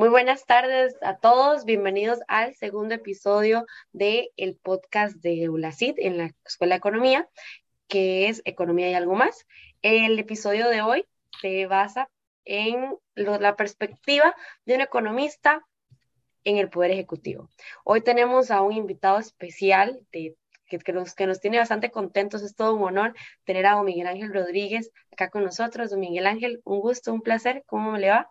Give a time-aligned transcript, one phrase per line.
[0.00, 6.16] Muy buenas tardes a todos, bienvenidos al segundo episodio del el podcast de ULACID en
[6.16, 7.28] la Escuela de Economía,
[7.86, 9.46] que es Economía y algo más.
[9.82, 11.04] El episodio de hoy
[11.42, 12.08] se basa
[12.46, 14.34] en la perspectiva
[14.64, 15.66] de un economista
[16.44, 17.50] en el Poder Ejecutivo.
[17.84, 20.34] Hoy tenemos a un invitado especial que,
[20.94, 22.40] nos, que nos tiene bastante contentos.
[22.40, 23.14] Es todo un honor
[23.44, 25.90] tener a don Miguel Ángel Rodríguez acá con nosotros.
[25.90, 27.64] Don Miguel Ángel, un gusto, un placer.
[27.66, 28.30] ¿Cómo le va?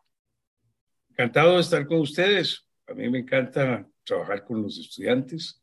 [1.20, 2.66] Encantado de estar con ustedes.
[2.88, 5.62] A mí me encanta trabajar con los estudiantes.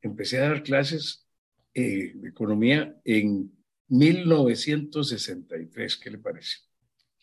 [0.00, 1.26] Empecé a dar clases
[1.74, 3.50] eh, de economía en
[3.88, 6.58] 1963, ¿qué le parece?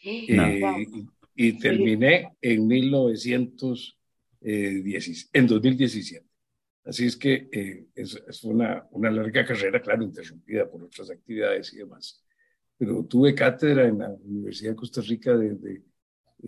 [0.04, 0.88] Eh,
[1.36, 6.28] y, terminé en 1910, en 2017.
[6.84, 11.72] Así es que eh, es, es una, una, larga carrera, claro, interrumpida por otras actividades
[11.72, 12.26] y demás.
[12.78, 15.88] Pero tuve cátedra en la Universidad de Costa Rica desde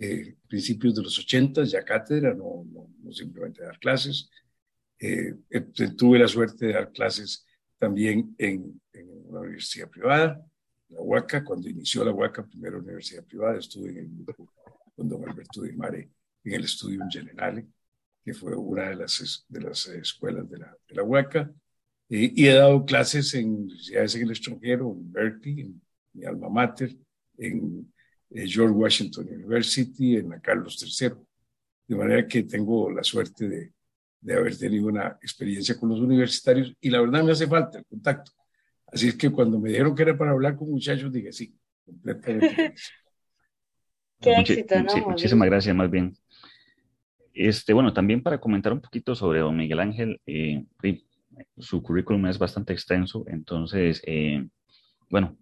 [0.00, 4.30] eh, principios de los 80, ya cátedra, no, no, simplemente dar clases.
[4.98, 5.60] Eh, eh,
[5.96, 7.46] tuve la suerte de dar clases
[7.78, 10.44] también en, en, una universidad privada,
[10.88, 14.52] la UACA, cuando inició la UACA, primera universidad privada, estuve en el grupo
[14.94, 16.10] con don Alberto Di Mare
[16.44, 17.66] en el Studium Generale,
[18.22, 21.50] que fue una de las, de las escuelas de la, de la UACA,
[22.08, 26.94] y he dado clases en universidades en el extranjero, en Berkeley, en mi alma mater,
[27.38, 28.01] en eh,
[28.34, 31.10] George Washington University en la Carlos III.
[31.88, 33.72] De manera que tengo la suerte de,
[34.20, 37.84] de haber tenido una experiencia con los universitarios y la verdad me hace falta el
[37.84, 38.32] contacto.
[38.86, 42.74] Así es que cuando me dijeron que era para hablar con muchachos, dije sí, completamente.
[44.20, 45.08] Qué éxito, ¿no?
[45.08, 46.14] muchísimas gracias, más bien.
[47.34, 50.64] Este, bueno, también para comentar un poquito sobre don Miguel Ángel, eh,
[51.58, 54.46] su currículum es bastante extenso, entonces, eh,
[55.10, 55.36] bueno,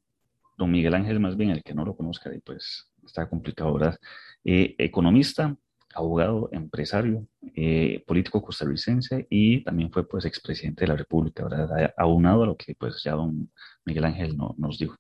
[0.61, 3.97] don Miguel Ángel, más bien el que no lo conozca, pues está complicado, ¿verdad?
[4.45, 5.57] Eh, economista,
[5.95, 11.95] abogado, empresario, eh, político costarricense y también fue pues expresidente de la República, ¿verdad?
[11.97, 13.51] Aunado a lo que pues ya don
[13.87, 14.97] Miguel Ángel no, nos dijo.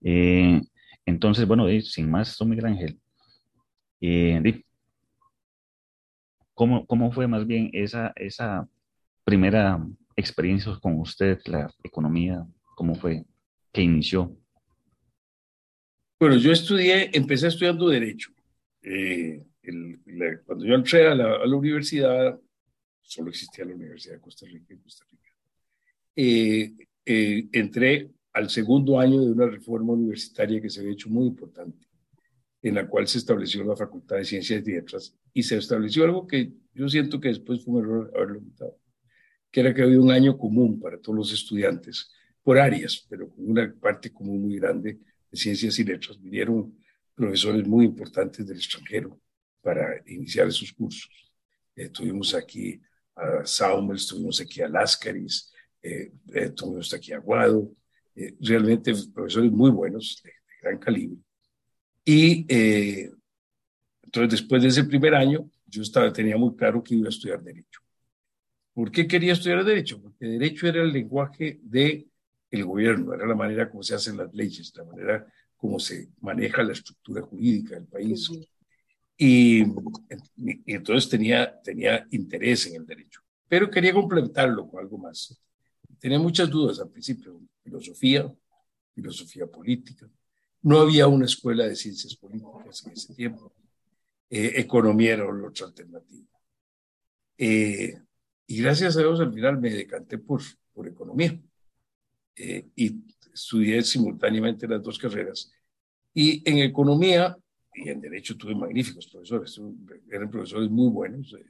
[0.00, 0.60] Eh,
[1.04, 2.98] entonces, bueno, sin más, don Miguel Ángel,
[6.54, 8.66] ¿cómo, ¿cómo, fue más bien esa, esa
[9.22, 12.46] primera experiencia con usted, la economía?
[12.74, 13.26] ¿Cómo fue
[13.70, 14.34] que inició?
[16.22, 18.30] Bueno, yo estudié, empecé estudiando Derecho.
[18.80, 19.42] Eh,
[20.46, 22.40] cuando yo entré a la, universidad,
[23.00, 25.30] solo existía la Universidad de Costa Rica Costa Rica.
[26.14, 26.74] Eh,
[27.04, 31.88] eh, entré al segundo año de una reforma universitaria que se había hecho muy importante,
[32.62, 36.28] en la cual se estableció la Facultad de Ciencias y Letras y se estableció algo
[36.28, 38.78] que yo siento que después fue un error haberlo notado,
[39.50, 42.12] que era que había un año común para todos los estudiantes,
[42.44, 45.00] por áreas, pero con una parte común muy grande
[45.32, 46.78] de Ciencias y Letras, vinieron
[47.14, 49.18] profesores muy importantes del extranjero
[49.62, 51.10] para iniciar esos cursos.
[51.74, 52.80] Eh, tuvimos aquí
[53.16, 57.72] a Saumers, tuvimos aquí a Láscaris, eh, eh, tuvimos aquí a Guado,
[58.40, 61.16] realmente profesores muy buenos, de, gran calibre.
[62.04, 62.46] Y
[64.02, 67.42] entonces después de ese primer año, yo estaba, tenía muy claro que iba a estudiar
[67.42, 67.80] Derecho.
[68.74, 70.00] ¿Por qué quería estudiar Derecho?
[70.00, 72.06] Porque Derecho era el lenguaje de
[72.52, 75.26] el gobierno, era la manera como se hacen las leyes, la manera
[75.56, 78.30] como se maneja la estructura jurídica del país.
[79.16, 79.64] y,
[80.66, 85.40] entonces tenía, tenía interés en el derecho, pero quería complementarlo con algo más.
[85.98, 88.30] Tenía muchas dudas al principio, filosofía,
[88.94, 90.08] filosofía política.
[90.62, 93.52] No había una escuela de ciencias políticas en ese tiempo.
[94.28, 96.26] Eh, economía era otra alternativa.
[97.38, 97.94] Eh,
[98.46, 100.42] y gracias a Dios al final me decanté por,
[100.74, 101.40] por economía.
[102.36, 105.52] Eh, y estudié simultáneamente las dos carreras.
[106.14, 107.36] Y en economía
[107.74, 109.60] y en derecho tuve magníficos profesores,
[110.10, 111.46] eran profesores muy buenos, eh,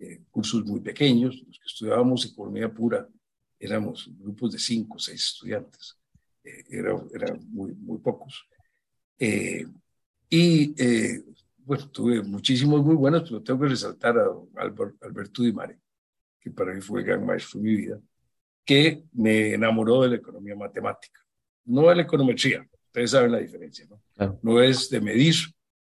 [0.00, 3.08] eh, cursos muy pequeños, los que estudiábamos economía pura
[3.58, 5.96] éramos grupos de cinco o seis estudiantes,
[6.42, 8.44] eran era muy, muy pocos.
[10.28, 10.74] y
[11.58, 14.32] bueno, tuve muchísimos muy buenos, pero tengo que resaltar a
[15.02, 15.78] Alberto Di Mare,
[16.40, 18.00] que para mí fue el gran maestro de mi vida
[18.64, 21.20] que me enamoró de la economía matemática,
[21.64, 24.38] no de la econometría, ustedes saben la diferencia, ¿no?
[24.42, 25.34] No es de medir,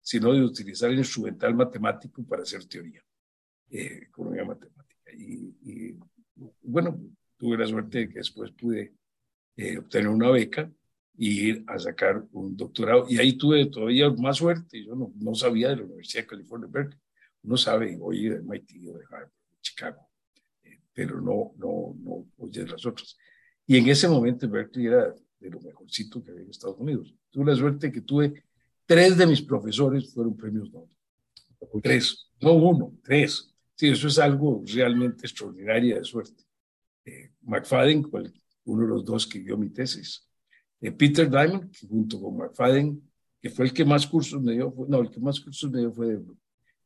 [0.01, 3.01] sino de utilizar el instrumental matemático para hacer teoría,
[3.69, 5.11] eh, economía matemática.
[5.13, 5.95] Y,
[6.61, 6.99] bueno,
[7.37, 8.93] tuve la suerte de que después pude
[9.55, 10.69] eh, obtener una beca
[11.17, 13.05] y ir a sacar un doctorado.
[13.07, 14.83] Y ahí tuve todavía más suerte.
[14.83, 16.99] Yo no, no sabía de la Universidad de California, Berkeley.
[17.43, 20.09] Uno sabe, oye, de MIT o de Harvard, de Chicago
[20.95, 23.17] pero no, no, no oye las otras.
[23.67, 27.13] Y en ese momento Berkeley era de lo mejorcito que había en Estados Unidos.
[27.29, 28.45] Tuve la suerte que tuve
[28.85, 30.89] tres de mis profesores fueron premios Nobel.
[31.83, 33.53] Tres, no uno, tres.
[33.75, 36.43] Sí, eso es algo realmente extraordinario de suerte.
[37.03, 38.09] Eh, McFadden,
[38.63, 40.25] uno de los dos que dio mi tesis.
[40.79, 43.01] Eh, Peter Diamond, que junto con McFadden,
[43.41, 45.91] que fue el que más cursos me dio, no, el que más cursos me dio
[45.91, 46.21] fue de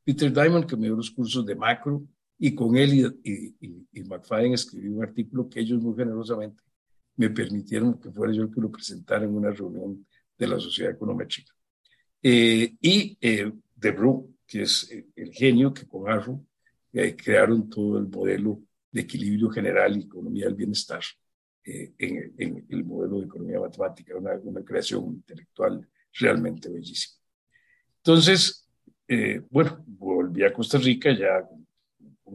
[0.03, 2.03] Peter Diamond, que me dio los cursos de macro,
[2.39, 6.63] y con él y, y, y McFadden escribí un artículo que ellos muy generosamente
[7.18, 10.06] me permitieron que fuera yo el que lo presentara en una reunión
[10.38, 11.53] de la Sociedad Econométrica.
[12.24, 16.45] Eh, y eh, De Bru, que es el genio que con Arrow
[16.94, 21.01] eh, crearon todo el modelo de equilibrio general y economía del bienestar
[21.63, 27.19] eh, en, en, el modelo de economía matemática, una, una creación intelectual realmente bellísima.
[27.97, 28.68] Entonces,
[29.07, 31.68] eh, bueno, volví a Costa Rica ya con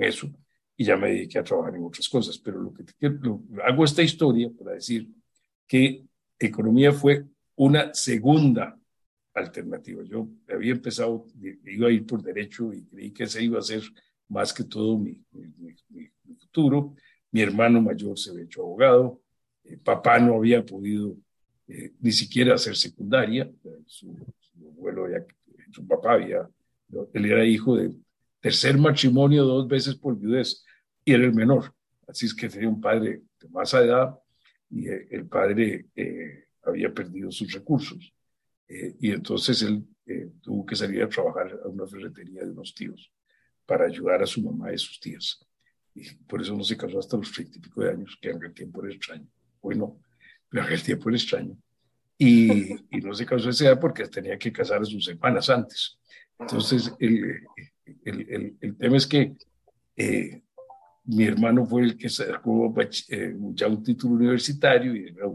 [0.01, 0.31] eso
[0.77, 3.85] y ya me dediqué a trabajar en otras cosas, pero lo que te, lo, hago
[3.85, 5.09] esta historia para decir
[5.67, 6.05] que
[6.39, 7.25] economía fue
[7.57, 8.79] una segunda
[9.35, 10.03] alternativa.
[10.05, 11.27] Yo había empezado,
[11.65, 13.83] iba a ir por derecho y creí que ese iba a ser
[14.29, 15.23] más que todo mi,
[16.39, 16.95] futuro.
[17.31, 19.21] Mi hermano mayor se había hecho abogado,
[19.65, 21.17] eh, papá no había podido
[21.67, 23.51] eh, ni siquiera hacer secundaria,
[23.87, 25.25] su, su abuelo, ya,
[25.73, 26.49] su papá había,
[27.13, 27.93] él era hijo de
[28.45, 30.63] tercer matrimonio dos veces por viudez
[31.03, 31.75] y era el menor,
[32.07, 34.19] así es que tenía un padre de más edad
[34.69, 38.13] y eh, el padre eh, había perdido sus recursos
[38.69, 42.75] eh, y entonces él eh, tuvo que salir a trabajar a una ferretería de unos
[42.75, 43.11] tíos
[43.65, 45.43] para ayudar a su mamá y sus tías.
[45.95, 48.37] Y por eso no se casó hasta los treinta y pico de años, que en
[48.37, 49.27] aquel tiempo era extraño.
[49.63, 50.03] Bueno,
[50.51, 51.57] pero en aquel tiempo era extraño.
[52.19, 55.49] Y, y no se casó a esa edad porque tenía que casar a sus semanas
[55.49, 55.99] antes.
[56.39, 57.43] Entonces, el,
[58.05, 59.35] el, el, el tema es que
[59.97, 60.43] eh,
[61.05, 62.75] mi hermano fue el que sacó
[63.09, 65.27] eh, ya un título universitario y era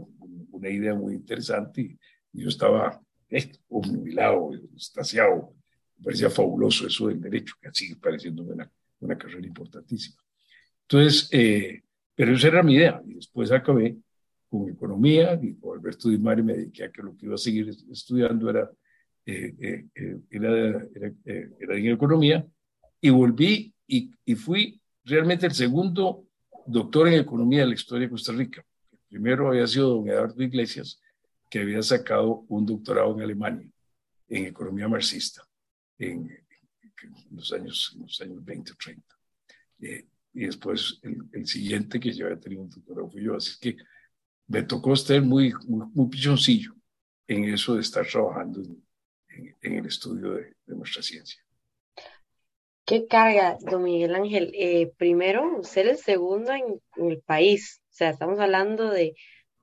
[0.50, 1.80] una idea muy interesante.
[1.82, 1.98] Y,
[2.32, 4.50] yo estaba eh, obnubilado.
[4.50, 8.70] Me parecía fabuloso eso del derecho, que sigue pareciéndome una,
[9.00, 10.16] una carrera importantísima.
[10.82, 11.82] Entonces, eh,
[12.14, 13.02] pero esa era mi idea.
[13.06, 13.96] Y después acabé
[14.48, 17.38] con economía y con Alberto Di Mari me dediqué a que lo que iba a
[17.38, 18.70] seguir estudiando era,
[19.30, 20.50] eh, eh, eh era,
[20.94, 22.46] era, eh, era, en economía
[23.00, 26.26] y volví y, y, fui realmente el segundo
[26.66, 28.64] doctor en economía de la historia de Costa Rica.
[28.92, 31.00] El primero había sido don Eduardo Iglesias,
[31.48, 33.68] que había sacado un doctorado en Alemania
[34.28, 35.42] en economía marxista
[35.98, 36.30] en,
[37.02, 39.16] en los, años, en los años 20 o 30.
[39.80, 43.36] Eh, y después el, el, siguiente que yo había tenido un doctorado fui yo.
[43.36, 43.76] Así que
[44.46, 46.74] me tocó estar muy, muy, muy pichoncillo
[47.26, 48.80] en eso de estar trabajando en,
[49.62, 51.42] en, el estudio de, nuestra ciencia.
[52.84, 54.52] ¿Qué carga, don Miguel Ángel?
[54.54, 57.82] Eh, primero, ser el segundo en, el país.
[57.90, 59.14] O sea, estamos hablando de,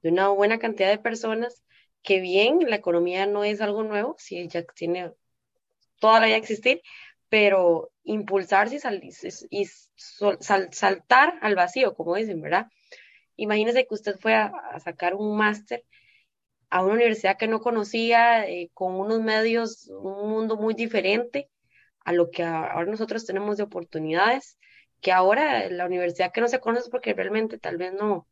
[0.03, 1.63] una buena cantidad de personas
[2.01, 5.11] que bien, la economía no es algo nuevo, sí, ya tiene
[5.99, 6.81] toda la vida existir,
[7.27, 9.01] pero impulsarse y, sal,
[9.49, 9.65] y
[10.39, 12.67] sal, saltar al vacío, como dicen, ¿verdad?
[13.35, 15.83] Imagínese que usted fue a sacar un máster
[16.69, 21.49] a una universidad que no conocía, eh, con unos medios, un mundo muy diferente
[22.03, 24.57] a lo que ahora nosotros tenemos de oportunidades,
[25.01, 28.27] que ahora la universidad que no se conoce porque realmente tal vez no,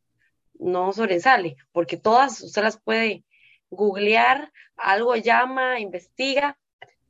[0.58, 3.24] no sobresale, porque todas usted las puede
[3.70, 6.58] googlear, algo llama, investiga,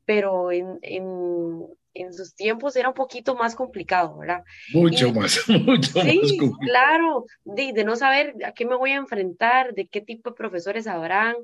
[0.05, 1.67] pero en, en,
[2.00, 4.44] en, sus tiempos era un poquito más complicado, ¿verdad?
[4.73, 6.59] Mucho y, más, mucho sí, más complicado.
[6.61, 10.37] Claro, de, de, no saber a qué me voy a enfrentar, de qué tipo de
[10.37, 11.37] profesores habrán.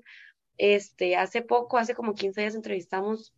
[0.59, 3.35] Este, hace poco, hace como 15 días entrevistamos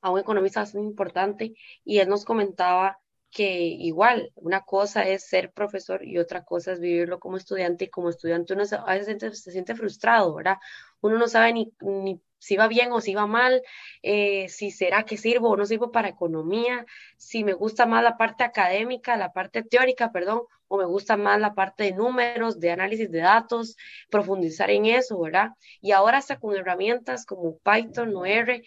[0.00, 1.54] a un economista bastante importante
[1.84, 2.98] y él nos comentaba
[3.30, 7.90] que igual, una cosa es ser profesor y otra cosa es vivirlo como estudiante y
[7.90, 10.56] como estudiante uno a veces se siente, frustrado, ¿verdad?
[11.02, 13.62] Uno no sabe ni, ni, si va bien o si va mal,
[14.02, 18.16] eh, si será que sirvo o no sirvo para economía, si me gusta más la
[18.16, 22.70] parte académica, la parte teórica, perdón, o me gusta más la parte de números, de
[22.72, 23.76] análisis de datos,
[24.10, 25.50] profundizar en eso, ¿verdad?
[25.80, 28.62] Y ahora hasta con herramientas como Python o R,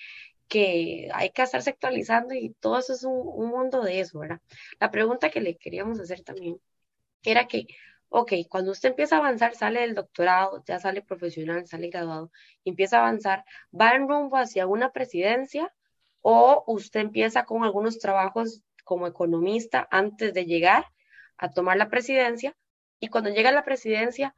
[0.47, 4.41] que hay que estarse actualizando y todo eso es un, un, mundo de eso, ¿verdad?
[4.79, 6.59] La pregunta que le queríamos hacer también
[7.23, 7.67] era que,
[8.09, 12.31] ok, cuando usted empieza a avanzar, sale del doctorado, ya sale profesional, sale graduado,
[12.65, 13.45] empieza a avanzar,
[13.79, 15.73] ¿va en rumbo hacia una presidencia
[16.21, 20.85] o usted empieza con algunos trabajos como economista antes de llegar
[21.37, 22.55] a tomar la presidencia?
[22.99, 24.35] Y cuando llega a la presidencia,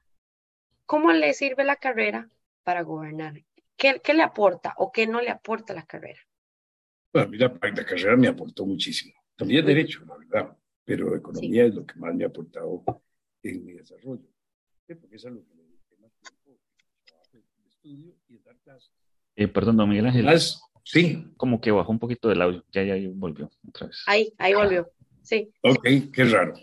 [0.85, 2.29] ¿cómo le sirve la carrera
[2.63, 3.41] para gobernar?
[3.77, 6.19] ¿Qué, ¿Qué, le aporta o qué no le aporta la carrera?
[7.11, 9.13] Bueno, mira, la carrera me aportó muchísimo.
[9.35, 11.69] También derecho, la verdad, pero economía sí.
[11.69, 12.83] es lo que más me ha aportado
[13.43, 14.27] en mi desarrollo.
[14.87, 16.59] Porque eso es lo que le dediqué más tiempo,
[17.67, 18.91] estudio y dar clases.
[19.35, 20.25] Eh, perdón, don Miguel Ángel.
[20.25, 21.25] Más, Sí.
[21.37, 22.65] Como que bajó un poquito del audio.
[22.71, 24.03] Ya, ya, volvió otra vez.
[24.07, 24.91] Ahí, ahí volvió.
[25.21, 25.51] Sí.
[25.61, 26.53] Ok, qué raro.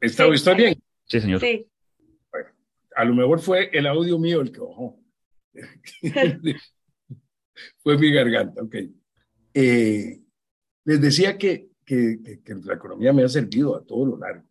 [0.00, 0.80] ¿Está, ¿está bien?
[1.04, 1.40] Sí, señor.
[1.40, 1.66] Sí.
[2.30, 2.48] Bueno,
[2.94, 4.98] a lo mejor fue el audio mío el que bajó.
[7.82, 8.74] fue mi garganta, ok.
[9.52, 10.20] Eh,
[10.84, 14.48] les decía que, que, que, la economía me ha servido a todo lo largo.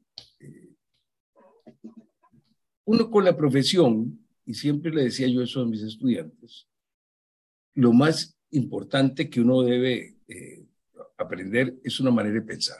[2.86, 6.68] Uno con la profesión, y siempre le decía yo eso a mis estudiantes,
[7.75, 10.66] lo más importante que uno debe eh,
[11.18, 12.80] aprender es una manera de pensar.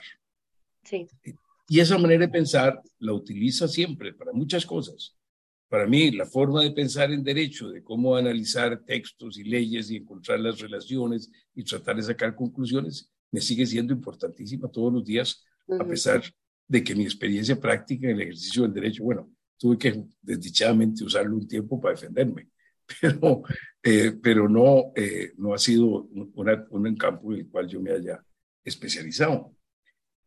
[0.84, 1.06] Sí.
[1.68, 5.16] Y esa manera de pensar la utiliza siempre para muchas cosas.
[5.68, 9.96] Para mí, la forma de pensar en derecho, de cómo analizar textos y leyes y
[9.96, 15.42] encontrar las relaciones y tratar de sacar conclusiones, me sigue siendo importantísima todos los días,
[15.80, 16.22] a pesar
[16.68, 21.36] de que mi experiencia práctica en el ejercicio del derecho, bueno, tuve que desdichadamente usarlo
[21.36, 22.48] un tiempo para defenderme,
[23.00, 23.42] pero,
[23.82, 28.24] eh, pero no, eh, no ha sido un campo en el cual yo me haya
[28.64, 29.54] especializado.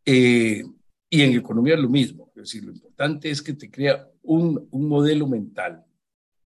[0.05, 0.63] Eh,
[1.09, 4.67] y en economía es lo mismo, es decir, lo importante es que te crea un,
[4.71, 5.85] un modelo mental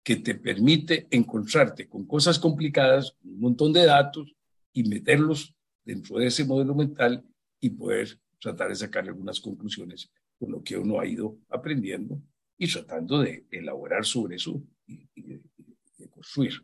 [0.02, 4.34] que te permite encontrarte con cosas complicadas, un montón de datos
[4.72, 5.54] y meterlos
[5.84, 7.24] dentro de ese modelo mental
[7.60, 12.20] y poder tratar de sacar algunas conclusiones con lo que uno ha ido aprendiendo
[12.58, 16.54] y tratando de elaborar sobre eso y, de construir.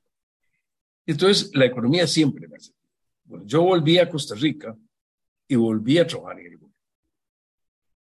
[1.06, 2.72] Entonces, la economía siempre me hace.
[3.25, 4.76] Bueno, yo volví a Costa Rica
[5.49, 6.76] y volví a trabajar en el gobierno.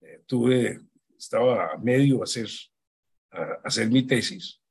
[0.01, 0.79] Eh, tuve,
[1.17, 2.47] estaba a medio a hacer,
[3.31, 4.61] a, hacer mi tesis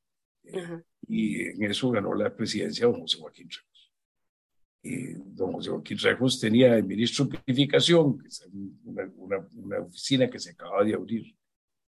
[1.07, 3.93] y en eso ganó la presidencia don José Joaquín Rejos.
[4.83, 8.49] Y don José Joaquín Rejos tenía el ministro de Planificación, que es
[8.85, 11.35] una, una, una oficina que se acaba de abrir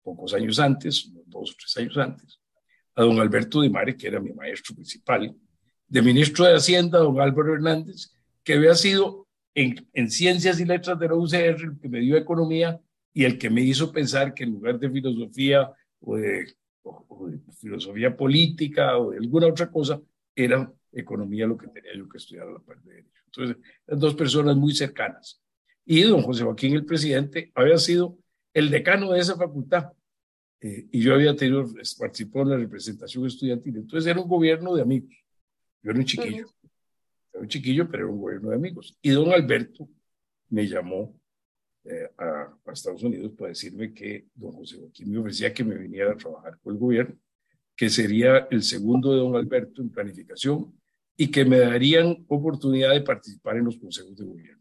[0.03, 2.41] pocos años antes, dos o tres años antes,
[2.95, 5.35] a don Alberto de Mare, que era mi maestro principal,
[5.89, 10.99] de ministro de Hacienda, don Álvaro Hernández, que había sido en, en ciencias y letras
[10.99, 12.81] de la UCR el que me dio economía
[13.13, 16.47] y el que me hizo pensar que en lugar de filosofía o de,
[17.59, 20.01] filosofía política o de alguna otra cosa,
[20.35, 23.05] era economía lo que tenía yo que estudiar a la parte de.
[23.27, 25.41] Entonces, las dos personas muy cercanas.
[25.85, 28.19] Y don José Joaquín, el presidente, había sido
[28.53, 29.93] el decano de esa facultad.
[30.61, 31.65] Eh, y yo había tenido,
[31.99, 33.77] participado en la representación estudiantil.
[33.77, 35.15] Entonces era un gobierno de amigos.
[35.83, 36.47] Yo era un chiquillo.
[37.33, 38.97] Era un chiquillo, pero era un gobierno de amigos.
[39.01, 39.89] Y don Alberto
[40.51, 41.19] me llamó
[41.85, 45.77] eh, a, a, Estados Unidos para decirme que don José Joaquín me ofrecía que me
[45.77, 47.17] viniera a trabajar con el gobierno,
[47.75, 50.75] que sería el segundo de don Alberto en planificación
[51.17, 54.60] y que me darían oportunidad de participar en los consejos de gobierno.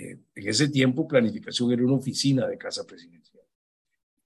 [0.00, 3.44] Eh, en ese tiempo planificación era una oficina de casa presidencial.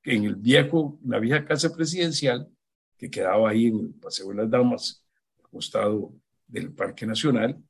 [0.04, 2.48] En el viejo, la vieja casa presidencial,
[2.96, 5.04] que quedaba ahí en el Paseo de las Damas,
[5.42, 6.14] al costado
[6.46, 7.60] del Parque Nacional,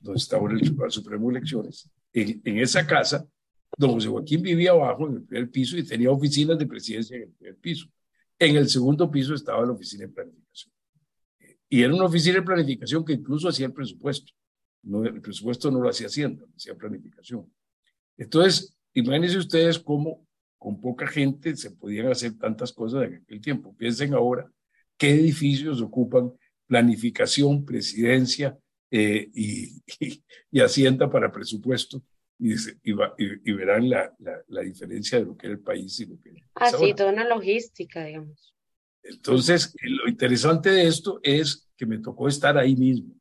[0.00, 3.28] donde estaba el Tribunal Supremo de Elecciones, en, en, esa casa,
[3.76, 7.24] don José Joaquín vivía abajo en el primer piso y tenía oficinas de presidencia en
[7.24, 7.88] el primer piso.
[8.38, 10.72] En el segundo piso estaba la oficina de planificación.
[11.68, 14.32] Y era una oficina de planificación que incluso hacía el presupuesto.
[14.82, 17.52] No, el presupuesto no lo hacía Hacienda, lo hacía planificación.
[18.16, 20.26] Entonces, imagínense ustedes cómo
[20.58, 23.74] con poca gente se podían hacer tantas cosas en aquel tiempo.
[23.76, 24.50] Piensen ahora
[24.96, 26.32] qué edificios ocupan
[26.66, 28.58] planificación, presidencia
[28.90, 29.82] eh, y,
[30.50, 32.02] y, Hacienda para presupuesto.
[32.38, 34.14] Y, y, verán la,
[34.48, 37.28] la, diferencia de lo que era el país y lo que Ah, sí, toda una
[37.28, 38.54] logística, digamos.
[39.02, 43.19] Entonces, lo interesante de esto es que me tocó estar ahí mismo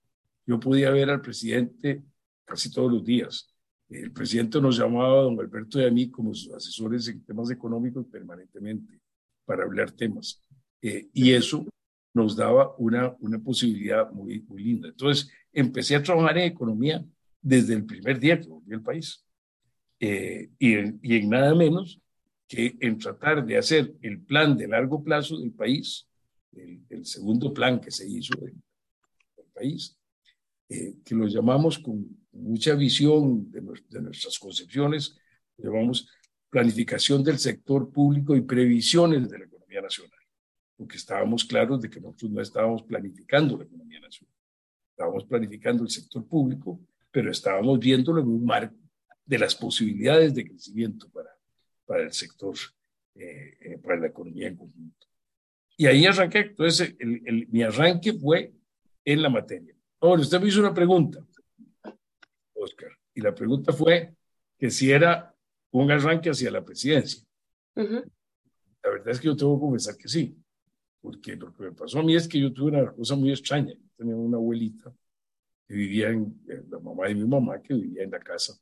[0.49, 2.01] yo podía ver al presidente
[2.43, 3.53] casi todos los días.
[3.87, 8.07] El presidente nos llamaba don Alberto y a mí como sus asesores en temas económicos
[8.07, 8.99] permanentemente
[9.45, 10.41] para hablar temas.
[10.81, 11.67] Eh, y eso
[12.15, 14.87] nos daba una, una posibilidad muy, muy linda.
[14.87, 17.05] Entonces, empecé a trabajar en economía
[17.39, 19.23] desde el primer día que volví al país.
[19.99, 22.01] Eh, y, en, y, en, nada menos
[22.47, 26.07] que en tratar de hacer el plan de largo plazo del país,
[26.53, 28.55] el, el segundo plan que se hizo del
[29.53, 29.98] país,
[30.69, 35.17] eh, que lo llamamos con mucha visión de, de nuestras concepciones,
[35.57, 36.07] llamamos
[36.49, 40.19] planificación del sector público y previsiones de la economía nacional,
[40.77, 44.35] porque estábamos claros de que nosotros no estábamos planificando la economía nacional,
[44.91, 46.79] estábamos planificando el sector público,
[47.11, 48.75] pero estábamos viéndolo en un marco
[49.25, 51.29] de las posibilidades de crecimiento para,
[51.85, 52.55] para el sector,
[53.15, 55.07] eh, eh, para la economía en conjunto.
[55.77, 58.53] Y ahí arranqué, entonces el, el, mi arranque fue
[59.05, 59.75] en la materia.
[60.01, 61.25] Ahora, usted me hizo una pregunta,
[62.53, 64.15] Oscar, y la pregunta fue
[64.57, 65.33] que si era
[65.71, 67.23] un arranque hacia la presidencia.
[67.75, 70.37] La verdad es que yo tengo que confesar que sí,
[71.01, 73.73] porque lo que me pasó a mí es que yo tuve una cosa muy extraña.
[73.73, 74.93] Yo tenía una abuelita
[75.67, 78.53] que vivía en, la mamá de mi mamá, que vivía en la casa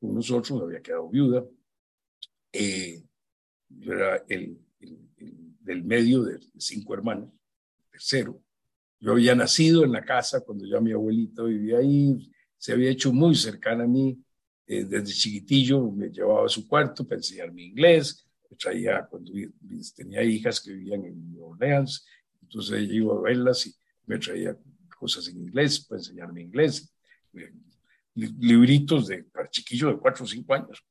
[0.00, 1.44] con nosotros, había quedado viuda.
[2.52, 3.02] Eh,
[3.68, 4.58] yo era el,
[5.60, 7.30] del medio de cinco hermanos,
[7.90, 8.43] tercero.
[9.04, 13.12] Yo había nacido en la casa cuando ya mi abuelita vivía ahí, se había hecho
[13.12, 14.18] muy cercana a mí.
[14.66, 19.30] Eh, desde chiquitillo me llevaba a su cuarto para enseñarme inglés, me traía cuando
[19.94, 22.06] tenía hijas que vivían en New Orleans,
[22.40, 23.74] entonces ella iba a verlas y
[24.06, 24.56] me traía
[24.98, 26.90] cosas en inglés para enseñarme inglés,
[27.34, 27.52] eh,
[28.14, 30.82] libritos de, para chiquillos de cuatro o cinco años,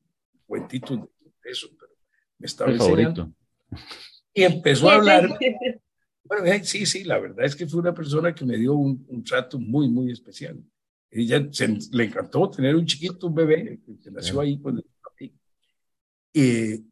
[0.46, 1.92] cuentitos de eso, pero
[2.38, 3.34] me estaba enseñando.
[4.32, 5.36] Y empezó a hablar.
[6.24, 9.22] Bueno, eh, sí, sí, la verdad es que fue una persona que me dio un,
[9.24, 10.62] trato muy, muy especial.
[11.10, 11.46] Ella
[11.92, 14.82] le encantó tener un chiquito, un bebé, que nació ahí cuando
[16.36, 16.84] y,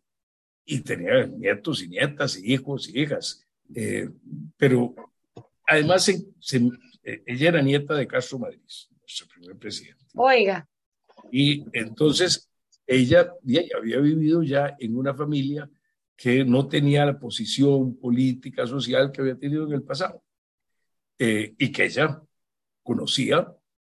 [0.64, 3.44] y tenía nietos y nietas, y hijos y hijas.
[3.74, 4.08] Eh,
[4.56, 4.94] pero
[5.66, 6.22] además se,
[7.02, 8.60] eh, ella era nieta de Castro Madrid,
[9.00, 10.04] nuestro primer presidente.
[10.14, 10.68] Oiga.
[11.32, 12.48] Y entonces
[12.86, 15.68] ella, ella había vivido ya en una familia
[16.16, 20.22] que no tenía la posición política, social que había tenido en el pasado.
[21.18, 22.20] Eh, y que ella
[22.82, 23.46] conocía,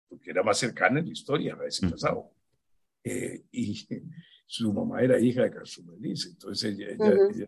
[0.08, 2.32] porque era más cercana en la historia a ese pasado.
[3.04, 3.88] Eh, y
[4.46, 7.48] su mamá era hija de Castro Madrid, entonces ella, ella,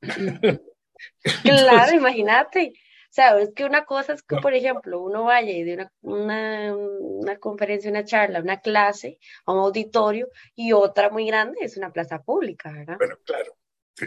[1.42, 2.72] claro, imagínate.
[3.10, 5.92] O sea, es que una cosa es que, por ejemplo, uno vaya y de una,
[6.02, 11.76] una, una, conferencia, una charla, una clase, a un auditorio, y otra muy grande es
[11.76, 12.98] una plaza pública, ¿verdad?
[12.98, 13.56] Bueno, claro.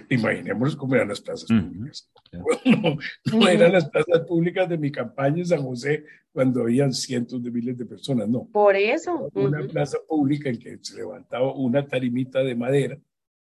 [0.10, 2.10] Imaginemos cómo eran las plazas públicas.
[3.32, 7.52] No, eran las plazas públicas de mi campaña en San José cuando habían cientos de
[7.52, 8.48] miles de personas, no.
[8.54, 9.30] Por eso.
[9.34, 12.98] Una plaza pública en que se levantaba una tarimita de madera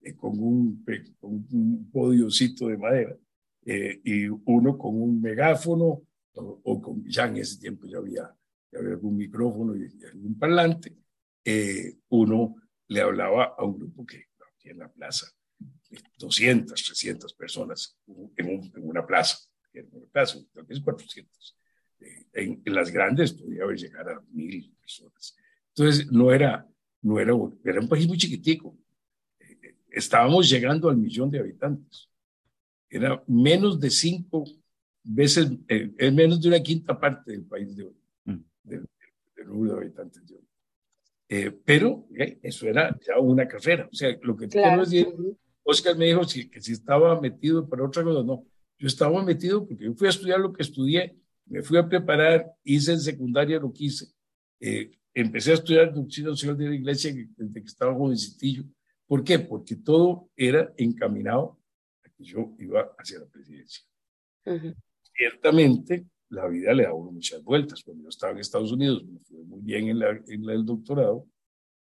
[0.00, 0.84] eh, con, un,
[1.18, 3.16] con un podiocito de madera
[3.66, 8.34] eh, y uno con un megáfono o, con, ya en ese tiempo ya había,
[8.72, 10.96] ya había algún micrófono y, algún parlante,
[11.44, 12.56] eh, uno
[12.88, 14.30] le hablaba a un grupo que
[14.64, 15.26] en la plaza,
[16.18, 17.96] 200, 300 personas
[18.36, 19.38] en, una plaza,
[19.72, 21.56] en una plaza, vez 400.
[22.32, 25.36] En, en, las grandes podía haber llegar a mil personas.
[25.74, 26.66] Entonces, no era,
[27.02, 27.32] no era,
[27.64, 28.76] era un país muy chiquitico,
[29.90, 32.09] estábamos llegando al millón de habitantes.
[32.90, 34.44] Era menos de cinco
[35.02, 38.38] veces, eh, es menos de una quinta parte del país de hoy, mm.
[38.64, 38.88] del,
[39.46, 40.44] número de habitantes de hoy.
[41.28, 42.06] Eh, pero
[42.42, 43.88] eso era ya una carrera.
[43.90, 45.06] O sea, lo que quiero decir,
[45.62, 48.44] Oscar me dijo que si estaba metido para otra cosa, no.
[48.78, 52.50] Yo estaba metido porque yo fui a estudiar lo que estudié, me fui a preparar,
[52.64, 54.06] hice en secundaria lo que hice.
[54.58, 58.64] Eh, empecé a estudiar doctrina social de la iglesia desde que estaba jovencitillo
[59.10, 59.40] ¿Por qué?
[59.40, 61.58] Porque todo era encaminado
[62.24, 63.84] yo iba hacia la presidencia.
[65.14, 67.82] Ciertamente, la vida le da uno muchas vueltas.
[67.82, 71.26] Cuando yo estaba en Estados Unidos, me fue muy bien en, la, en el doctorado,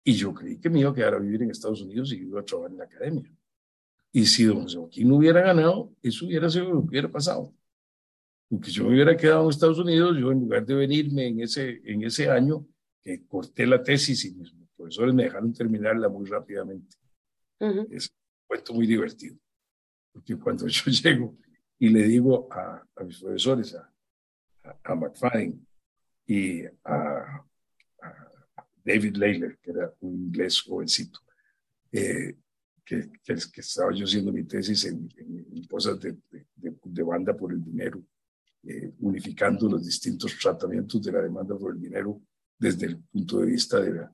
[0.03, 2.41] y yo creí que me iba a quedar a vivir en Estados Unidos y iba
[2.41, 3.31] a trabajar en la academia.
[4.13, 7.55] Y si don Joaquín no hubiera ganado, eso hubiera sido lo que hubiera pasado.
[8.49, 11.81] Porque yo me hubiera quedado en Estados Unidos, yo en lugar de venirme en ese,
[11.85, 12.67] en ese año,
[13.03, 16.97] que corté la tesis y mis profesores me dejaron terminarla muy rápidamente.
[17.91, 19.37] Es un cuento muy divertido.
[20.13, 21.37] Porque cuando yo llego
[21.79, 23.93] y le digo a, mis profesores, a,
[24.85, 25.67] a, McFadden
[26.27, 27.45] y a,
[28.83, 31.21] David Leyler, que era un inglés jovencito,
[31.93, 32.35] eh,
[32.85, 35.09] que, que, estaba yo haciendo mi tesis en,
[35.69, 36.17] cosas de,
[36.57, 38.03] de, banda por el dinero,
[38.65, 42.21] eh, unificando los distintos tratamientos de la demanda por el dinero
[42.59, 44.13] desde el punto de vista de la,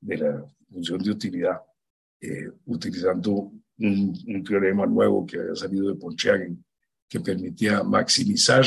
[0.00, 1.60] de la función de utilidad.
[2.18, 6.64] Eh, utilizando un, teorema nuevo que había salido de Ponchiagen,
[7.08, 8.66] que permitía maximizar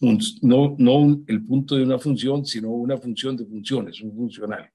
[0.00, 4.70] no, no el punto de una función, sino una función de funciones, un funcional.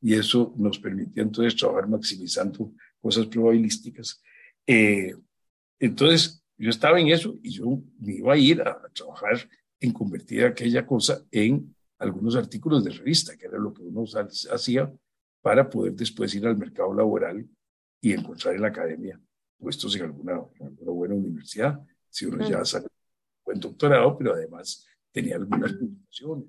[0.00, 4.22] Y eso nos permitía entonces trabajar maximizando cosas probabilísticas.
[4.66, 5.14] Eh,
[5.78, 9.48] entonces, yo estaba en eso y yo me iba a ir a, trabajar
[9.80, 14.04] en convertir aquella cosa en algunos artículos de revista, que era lo que uno
[14.52, 14.92] hacía
[15.42, 17.46] para poder después ir al mercado laboral
[18.00, 19.20] y encontrar en la academia
[19.60, 24.86] puestos en alguna, alguna buena universidad, si uno ya sacó un buen doctorado, pero además
[25.12, 26.46] tenía algunas publicaciones.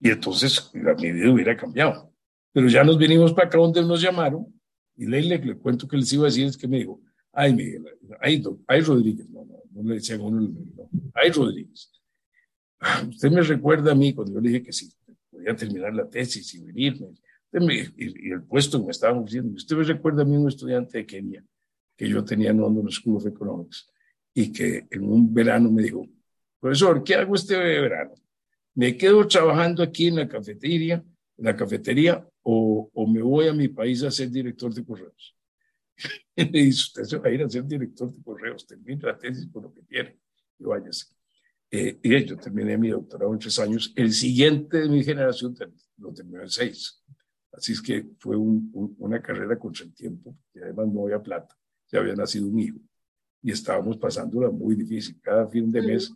[0.00, 2.12] Y entonces la, mi vida hubiera cambiado.
[2.52, 4.46] Pero ya nos vinimos para acá donde nos llamaron
[4.96, 7.00] y le, le, le cuento que les iba a decir es que me dijo,
[7.32, 7.84] ay Miguel,
[8.20, 11.92] ay, ay Rodríguez, no, no, no le decían uno, no, ay Rodríguez.
[13.08, 14.90] Usted me recuerda a mí cuando yo le dije que sí,
[15.30, 17.14] podía terminar la tesis y venirme.
[17.52, 19.54] Y, el puesto que me estaban ofreciendo.
[19.54, 21.44] Usted me recuerda a mí un estudiante de Kenia
[21.96, 23.90] que yo tenía en London School of Economics
[24.32, 26.06] y que en un verano me dijo,
[26.58, 28.14] profesor, ¿qué hago este verano?
[28.74, 31.04] ¿Me quedo trabajando aquí en la cafetería,
[31.36, 35.36] en la cafetería o, o me voy a mi país a ser director de correos?
[36.36, 39.18] y me dice, usted se va a ir a ser director de correos, termine la
[39.18, 40.18] tesis por lo que quiere
[40.58, 41.06] y váyase.
[41.72, 43.92] Eh, y yo terminé mi doctorado en tres años.
[43.94, 45.56] El siguiente de mi generación
[45.98, 46.99] lo terminó en seis.
[47.52, 51.56] Así es que fue una carrera contra el tiempo, y además no había plata,
[51.90, 52.78] ya había nacido un hijo
[53.42, 55.18] y estábamos pasándola muy difícil.
[55.20, 56.12] Cada fin de mes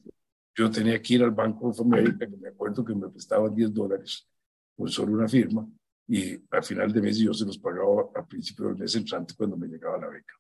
[0.55, 3.73] yo tenía que ir al Banco of America, que me acuerdo que me prestaban 10
[3.73, 4.29] dólares
[4.77, 5.67] por solo una firma,
[6.07, 9.57] y al final de mes yo se los pagaba a principio del mes entrante cuando
[9.57, 10.35] me llegaba la beca.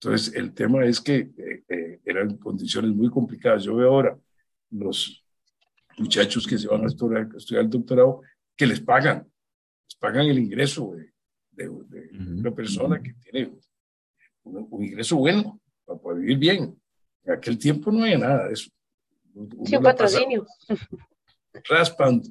[0.00, 3.64] Entonces, el tema es que eh, eh, eran condiciones muy complicadas.
[3.64, 4.18] Yo veo ahora
[4.70, 5.24] los
[5.98, 8.20] muchachos que se van a estudiar, el doctorado,
[8.56, 9.26] que les pagan,
[10.04, 10.94] pagan el ingreso
[11.52, 13.52] de, una persona que tiene
[14.42, 16.82] un, ingreso bueno para poder vivir bien.
[17.24, 18.70] En aquel tiempo no había nada de eso.
[19.64, 20.46] sí, un patrocinio.
[21.68, 22.28] Raspando.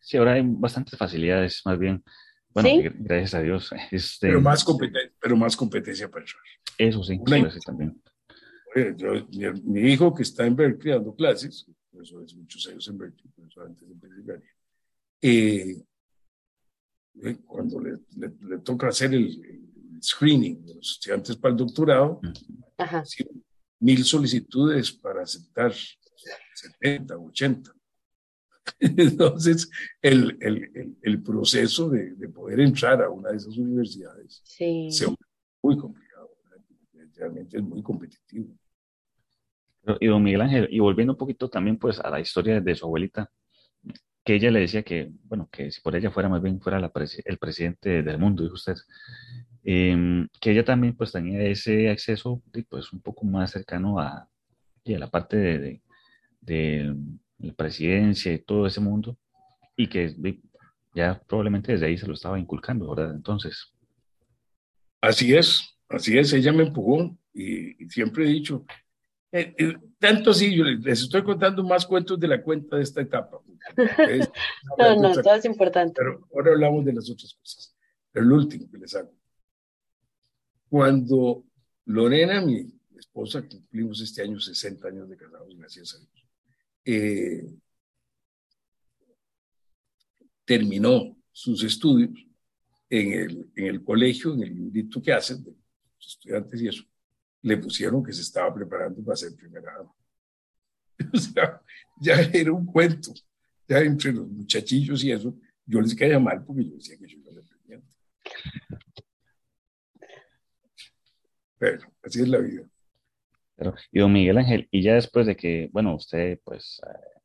[0.00, 2.02] Sí, ahora hay bastantes facilidades, más bien.
[2.48, 3.70] Bueno, gracias a Dios.
[3.90, 4.64] Este, pero, más
[5.20, 6.24] pero más competencia para
[6.78, 8.00] Eso sí, eso también
[9.64, 13.32] mi, hijo que está en Berkeley dando clases, por eso es muchos años en Berkeley,
[13.34, 14.48] por eso antes de Pensilvania,
[15.20, 15.82] eh,
[17.22, 19.64] eh, cuando le, le, toca hacer el,
[20.00, 22.20] screening de los estudiantes para el doctorado,
[23.80, 25.72] mil solicitudes para aceptar
[26.54, 27.72] 70, 80.
[28.80, 29.68] Entonces,
[30.00, 34.88] el, el, el proceso de, de, poder entrar a una de esas universidades sí.
[34.92, 35.06] se
[35.62, 36.08] muy complicado
[37.18, 38.48] realmente es muy competitivo.
[40.00, 42.84] Y don Miguel Ángel, y volviendo un poquito también pues a la historia de su
[42.84, 43.30] abuelita,
[44.28, 46.92] que ella le decía que, bueno, que si por ella fuera más bien fuera la
[47.24, 48.74] el presidente del mundo, dijo usted,
[49.64, 54.28] em, que ella también pues tenía ese acceso pues un poco más cercano a, a
[54.84, 55.82] la parte de,
[56.42, 56.94] de,
[57.38, 59.16] la presidencia y todo ese mundo,
[59.74, 60.14] y que
[60.94, 63.14] ya probablemente desde ahí se lo estaba inculcando, ¿verdad?
[63.14, 63.72] Entonces.
[65.00, 68.66] Así es, Así es, ella me empujó y, siempre he dicho,
[69.30, 73.02] eh, eh, tanto así, yo les estoy contando más cuentos de la cuenta de esta
[73.02, 73.40] etapa.
[74.78, 75.94] no, no, todo es importante.
[75.96, 77.76] Pero ahora hablamos de las otras cosas.
[78.10, 79.12] Pero el último que les hago.
[80.68, 81.44] Cuando
[81.86, 86.26] Lorena, mi esposa, cumplimos este año 60 años de casados, gracias a Dios,
[86.84, 87.50] eh,
[90.44, 92.10] terminó sus estudios
[92.88, 95.54] en el, en el colegio, en el librito que hacen de
[96.00, 96.84] estudiantes y eso,
[97.42, 99.92] le pusieron que se estaba preparando para ser primera dama.
[101.14, 101.62] O sea,
[102.00, 103.12] ya era un cuento.
[103.68, 107.18] Ya entre los muchachillos y eso, yo les caía mal porque yo decía que yo
[107.24, 107.86] era dependiente.
[111.58, 112.68] Pero así es la vida.
[113.56, 116.80] Pero, y don Miguel Ángel, y ya después de que, bueno, usted pues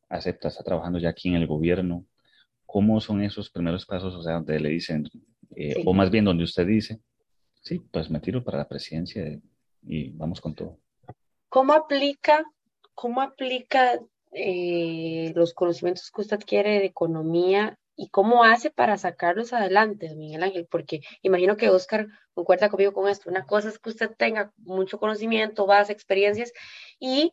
[0.09, 2.05] acepta, está trabajando ya aquí en el gobierno,
[2.65, 4.13] ¿cómo son esos primeros pasos?
[4.13, 5.07] O sea, donde le dicen,
[5.55, 6.99] eh, o más bien donde usted dice,
[7.63, 9.39] Sí, pues me tiro para la presidencia
[9.85, 10.79] y vamos con todo.
[11.49, 12.43] ¿Cómo aplica,
[12.93, 13.99] cómo aplica
[14.31, 20.43] eh, los conocimientos que usted quiere de economía y cómo hace para sacarlos adelante, Miguel
[20.43, 20.67] Ángel?
[20.69, 23.29] Porque imagino que Oscar concuerda conmigo con esto.
[23.29, 26.51] Una cosa es que usted tenga mucho conocimiento, base, experiencias
[26.99, 27.31] y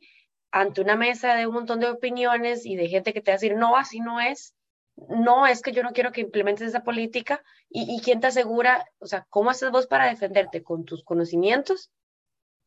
[0.50, 3.40] ante una mesa de un montón de opiniones y de gente que te va a
[3.40, 4.54] decir, no, así no es,
[5.08, 9.06] no, es que yo no quiero que implementes esa política y, quién te asegura, o
[9.06, 11.90] sea, ¿cómo haces vos para defenderte con tus conocimientos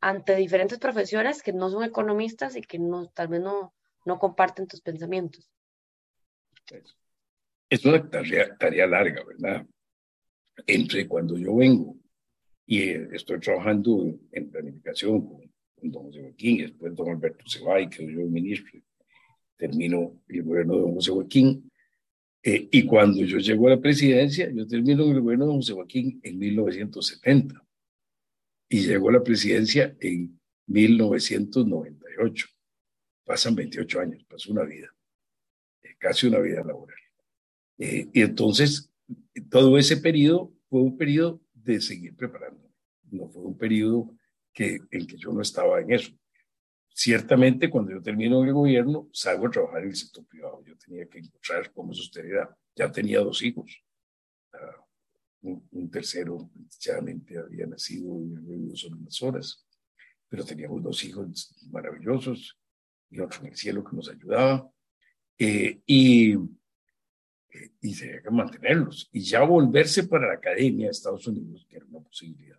[0.04, 4.66] ante diferentes profesiones que no son economistas y que no, tal vez no, no comparten
[4.66, 5.50] tus pensamientos?
[7.70, 9.66] Es una tarea, tarea larga, ¿verdad?
[10.66, 11.96] Entre cuando yo vengo
[12.66, 15.50] y estoy trabajando en planificación con,
[15.90, 18.78] don José Joaquín, después don Alberto se va y quedó yo ministro.
[19.56, 21.70] Termino el gobierno de don José Joaquín.
[22.42, 25.72] Eh, y cuando yo llego a la presidencia, yo termino el gobierno de don José
[25.72, 27.63] Joaquín en 1970
[28.74, 32.48] y llego a la presidencia en 1998.
[33.24, 34.92] Pasan 28 años, pasó una vida,
[35.80, 36.98] eh, casi una vida laboral.
[37.78, 38.92] Eh, y entonces,
[39.48, 42.68] todo ese periodo fue un periodo de seguir preparándome.
[43.12, 44.12] No fue un periodo
[44.52, 46.12] que, en que yo no estaba en eso.
[46.88, 50.64] Ciertamente, cuando yo termino el gobierno, salgo a trabajar en el sector privado.
[50.64, 52.50] Yo tenía que encontrar cómo sostenibilidad.
[52.74, 53.84] Ya tenía dos hijos.
[54.52, 54.83] Uh,
[55.70, 59.66] un, tercero, desgraciadamente, había nacido y había vivido solo unas horas.
[60.28, 62.58] Pero teníamos dos hijos maravillosos
[63.10, 64.68] y otro en el cielo que nos ayudaba.
[65.38, 66.36] Eh, y
[67.80, 69.08] y tenía que mantenerlos.
[69.12, 72.58] Y ya volverse para la academia de Estados Unidos, que era una posibilidad,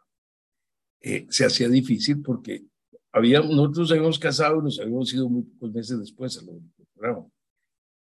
[1.01, 2.65] eh, se hacía difícil porque
[3.11, 6.61] había, nosotros habíamos casado y nos habíamos ido muy pocos meses después al
[6.93, 7.27] programa.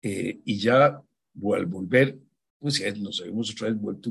[0.02, 2.20] Eh, y ya al volver,
[2.60, 4.10] pues ya nos habíamos otra vez vuelto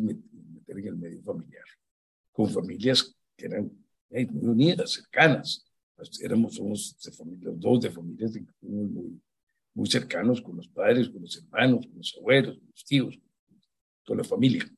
[0.78, 1.64] en el medio familiar,
[2.32, 3.70] con familias que eran
[4.10, 5.66] muy unidas, cercanas.
[5.96, 9.20] Pues, éramos, somos de dos de familias muy,
[9.74, 13.18] muy cercanos con los padres, con los hermanos, con los abuelos, con los tíos,
[14.04, 14.68] con la familia.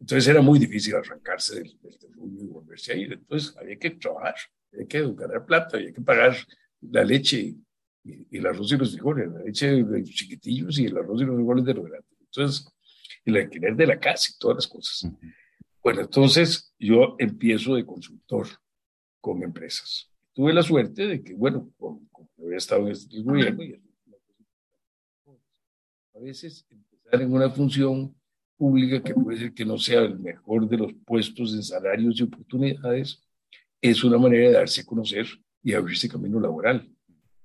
[0.00, 3.12] Entonces era muy difícil arrancarse del, del y volverse a ir.
[3.12, 4.34] Entonces había que trabajar,
[4.72, 6.34] había que ganar plata, había que pagar
[6.80, 7.54] la leche
[8.02, 11.24] y, el arroz y los frijoles, la leche de los chiquitillos y el arroz y
[11.26, 12.18] los frijoles de los grandes.
[12.18, 12.66] Entonces,
[13.30, 15.10] el alquiler de la casa y todas las cosas.
[15.82, 18.46] Bueno, entonces yo empiezo de consultor
[19.20, 20.10] con empresas.
[20.32, 23.80] Tuve la suerte de que, bueno, como, había estado en este gobierno y
[26.14, 28.14] a veces empezar en una función
[28.56, 32.24] pública que puede ser que no sea el mejor de los puestos en salarios y
[32.24, 33.22] oportunidades,
[33.80, 35.26] es una manera de darse a conocer
[35.62, 36.86] y abrirse camino laboral.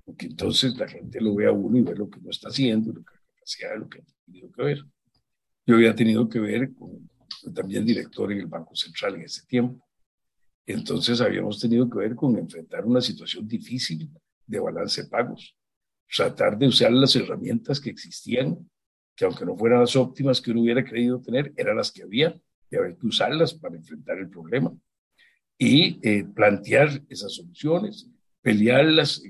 [0.03, 2.91] Porque entonces la gente lo ve a uno y ve lo que uno está haciendo,
[2.91, 4.85] lo que capacidad, lo que ha tenido que ver.
[5.65, 7.09] Yo había tenido que ver con
[7.53, 9.87] también director en el Banco Central en ese tiempo.
[10.65, 14.09] Entonces habíamos tenido que ver con enfrentar una situación difícil
[14.47, 15.55] de balance de pagos
[16.15, 18.69] tratar de usar las herramientas que existían,
[19.15, 22.39] que aunque no fueran las óptimas que uno hubiera creído tener, eran las que había
[22.69, 24.73] y había que usarlas para enfrentar el problema
[25.57, 28.09] y eh, plantear esas soluciones,
[28.41, 29.23] pelearlas,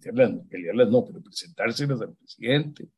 [0.00, 2.88] pelearlas, pelearlas no, pero presentárselas al presidente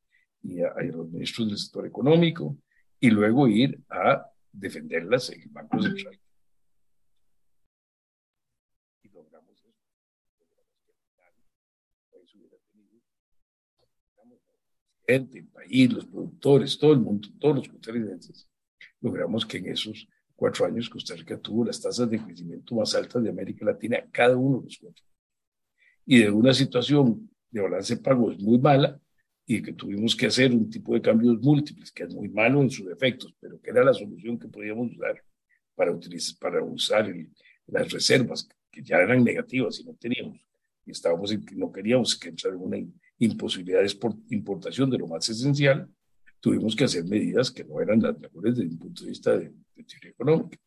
[0.45, 2.57] y a, a, los ministros del sector económico
[3.01, 6.19] y luego ir a defenderlas en el Banco Central.
[15.07, 18.49] gente, el país, los productores, todo el mundo, todos los costarricenses,
[19.01, 23.23] logramos que en esos cuatro años Costa Rica tuvo las tasas de crecimiento más altas
[23.23, 25.05] de América Latina, cada uno de los cuatro.
[26.07, 29.01] Y de una situación de balance de pagos muy mala
[29.47, 32.71] y que tuvimos que hacer un tipo de cambios múltiples, que es muy malo en
[32.71, 35.23] sus efectos, pero que era la solución que podíamos usar
[35.75, 37.15] para, utilizar, para usar
[37.67, 40.41] las reservas, que ya eran negativas y no teníamos.
[40.87, 42.79] Y estábamos en, no queríamos que entrar en una
[43.19, 45.89] imposibilidades por importación de lo más esencial,
[46.41, 49.53] tuvimos que hacer medidas que no eran las mejores desde un punto de vista de,
[49.75, 50.59] teoría económica,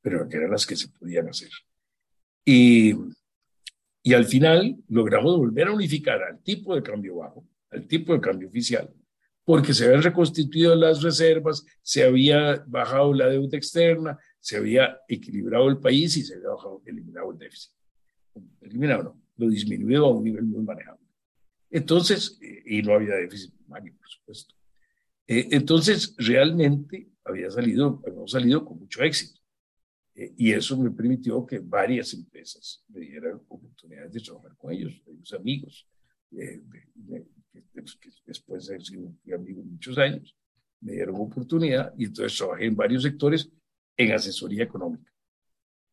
[0.00, 1.50] pero que eran las que se podían hacer.
[2.44, 2.94] Y,
[4.02, 8.20] y al final logramos volver a unificar al tipo de cambio bajo, al tipo de
[8.20, 8.92] cambio oficial,
[9.44, 15.68] porque se habían reconstituido las reservas, se había bajado la deuda externa, se había equilibrado
[15.68, 17.72] el país y se había bajado, eliminado el déficit.
[18.60, 21.04] Eliminado, no, lo disminuido a un nivel muy manejable.
[21.70, 24.54] Entonces, y no había déficit primario, por supuesto.
[25.26, 29.40] Eh, entonces, realmente había salido, habíamos salido con mucho éxito.
[30.14, 35.02] Eh, y eso me permitió que varias empresas me dieran oportunidades de trabajar con ellos,
[35.06, 35.88] ellos amigos,
[36.32, 36.62] eh,
[37.62, 40.36] que después de sido amigos muchos años,
[40.80, 43.50] me dieron oportunidad y entonces trabajé en varios sectores
[43.96, 45.10] en asesoría económica.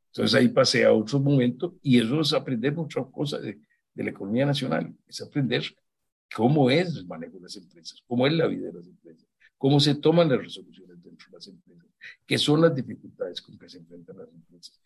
[0.08, 3.60] Entonces ahí pasé a otro momento y eso es aprender muchas cosas de,
[3.94, 5.64] de la economía nacional, es aprender
[6.36, 9.26] cómo es el manejo de las empresas, cómo es la vida de las empresas,
[9.58, 11.88] cómo se toman las resoluciones dentro de las empresas,
[12.26, 14.82] qué son las dificultades con que se enfrentan las empresas.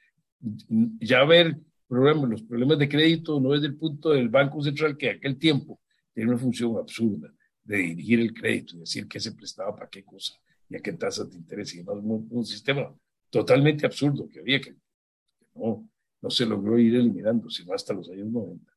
[0.99, 1.57] Ya ver
[1.87, 5.79] problemas, los problemas de crédito no es del punto del Banco Central que aquel tiempo
[6.15, 7.31] tenía una función absurda
[7.63, 10.33] de dirigir el crédito, decir qué se prestaba para qué cosa
[10.69, 12.95] y a qué tasas de interés y demás, un, un sistema
[13.29, 15.87] totalmente absurdo que había que, que no,
[16.21, 18.71] no se logró ir eliminando, sino hasta los años 90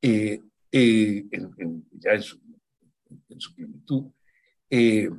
[0.00, 0.40] eh,
[0.72, 2.40] eh, en, ya en su,
[3.28, 4.10] en su plenitud,
[4.70, 5.10] eh,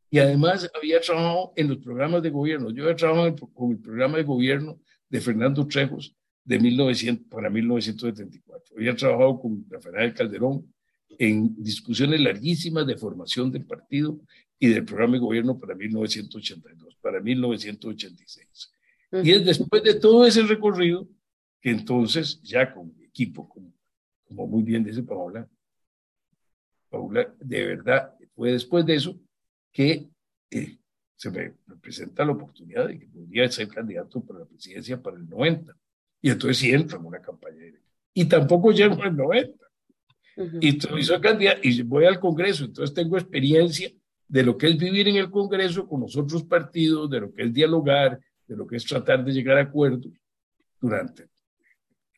[0.10, 2.69] Y además había trabajado en los programas de gobierno.
[2.69, 4.79] Yo había trabajado con el programa de gobierno
[5.10, 8.75] de Fernando Trejos de 1900 para 1974.
[8.77, 10.71] Había trabajado con Rafael Calderón
[11.17, 14.19] en discusiones larguísimas de formación del partido
[14.60, 18.71] y del programa de gobierno para 1982, para 1986.
[19.23, 21.08] Y es después de todo ese recorrido
[21.62, 23.73] que entonces, ya con mi equipo, como,
[24.25, 25.47] como muy bien dice Paola,
[26.93, 29.19] Paola, de verdad, fue después de eso
[29.71, 30.10] que
[30.51, 30.77] eh,
[31.15, 35.27] se me presenta la oportunidad de que podría ser candidato para la presidencia para el
[35.27, 35.75] 90.
[36.21, 37.65] Y entonces sí entro en una campaña
[38.13, 39.58] Y tampoco llego al 90.
[40.62, 42.65] Y soy candidato y voy al Congreso.
[42.65, 43.91] Entonces tengo experiencia
[44.27, 47.41] de lo que es vivir en el Congreso con los otros partidos, de lo que
[47.41, 50.12] es dialogar, de lo que es tratar de llegar a acuerdos
[50.79, 51.27] durante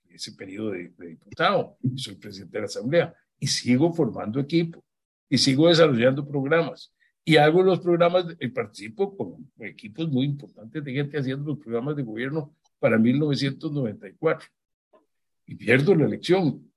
[0.10, 1.78] ese periodo de, diputado.
[1.82, 3.16] Y soy presidente de la Asamblea.
[3.40, 4.84] Y sigo formando equipo.
[5.30, 6.94] Y sigo desarrollando programas.
[7.24, 11.96] Y hago los programas, y participo con equipos muy importantes de gente haciendo los programas
[11.96, 14.48] de gobierno para 1994
[15.48, 16.72] y pierdo la elección.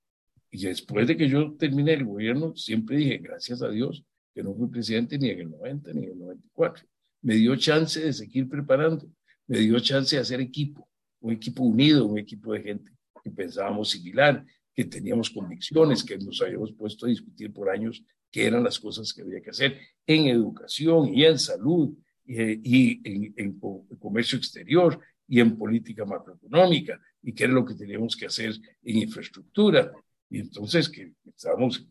[0.50, 4.54] Y después de que yo terminé el gobierno, siempre dije, gracias a Dios, que no
[4.54, 6.86] fui presidente ni en el 90 ni en el 94.
[7.22, 9.06] Me dio chance de seguir preparando,
[9.46, 10.88] me dio chance de hacer equipo,
[11.20, 12.92] un equipo unido, un equipo de gente
[13.22, 14.44] que pensábamos similar,
[14.78, 19.12] que teníamos convicciones, que nos habíamos puesto a discutir por años qué eran las cosas
[19.12, 23.58] que había que hacer en educación y en salud y, y en, en,
[23.98, 28.52] comercio exterior y en política macroeconómica y qué era lo que teníamos que hacer
[28.84, 29.90] en infraestructura.
[30.30, 31.84] Y entonces que estábamos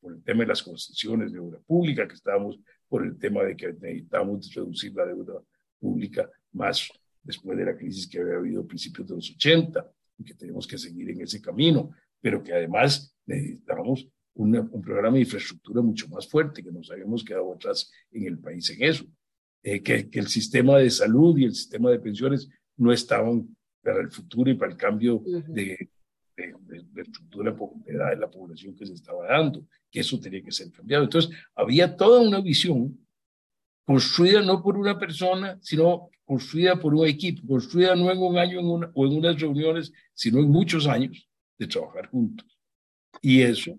[0.00, 3.56] por el tema de las concesiones de deuda pública, que estábamos por el tema de
[3.56, 5.42] que necesitábamos reducir la deuda
[5.80, 6.88] pública más
[7.20, 10.68] después de la crisis que había habido a principios de los 80 y que tenemos
[10.68, 16.28] que seguir en ese camino, pero que además necesitábamos un programa de infraestructura mucho más
[16.28, 19.04] fuerte, que nos habíamos quedado atrás en el país en eso,
[19.64, 24.00] eh, que, que, el sistema de salud y el sistema de pensiones no estaban para
[24.00, 25.90] el futuro y para el cambio de,
[26.36, 26.54] de,
[26.92, 27.52] de, estructura
[27.84, 31.04] de edad de la población que se estaba dando, que eso tenía que ser cambiado.
[31.04, 32.96] Entonces, había toda una visión
[33.84, 38.60] construida no por una persona, sino construida por un equipo, construida no en un año
[38.60, 41.27] en una, o en unas reuniones, sino en muchos años
[41.58, 42.58] de trabajar juntos.
[43.20, 43.78] Y eso,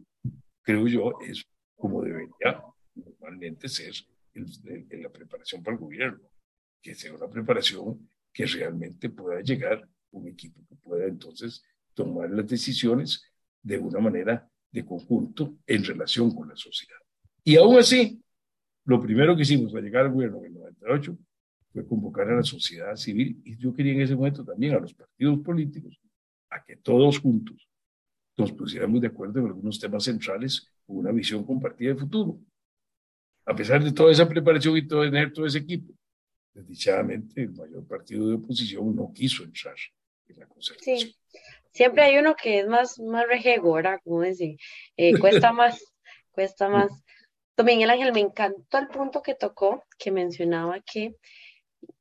[0.61, 1.43] creo yo, es
[1.75, 2.61] como debería
[2.93, 3.93] normalmente ser
[4.33, 6.29] en la preparación para el gobierno,
[6.81, 11.63] que sea una preparación que realmente pueda llegar un equipo que pueda entonces
[11.93, 13.23] tomar las decisiones
[13.61, 16.99] de una manera de conjunto en relación con la sociedad.
[17.43, 18.21] Y aún así,
[18.85, 21.17] lo primero que hicimos al llegar al gobierno en el 98
[21.71, 24.93] fue convocar a la sociedad civil y yo quería en ese momento también a los
[24.93, 25.99] partidos políticos
[26.49, 27.68] a que todos juntos
[28.39, 32.39] nos pusiéramos de acuerdo en algunos temas centrales con una visión compartida de futuro.
[33.45, 35.93] A pesar de toda esa preparación y todo, tener todo ese equipo,
[36.53, 39.75] desdichadamente el mayor partido de oposición no quiso entrar
[40.27, 40.99] en la concertación.
[40.99, 41.15] Sí.
[41.71, 43.99] Siempre hay uno que es más, más rejego, ¿verdad?
[44.03, 44.57] Como decir,
[44.97, 45.83] eh, cuesta más,
[46.31, 46.91] cuesta más.
[47.55, 51.15] Don Miguel Ángel, me encantó el punto que tocó, que mencionaba que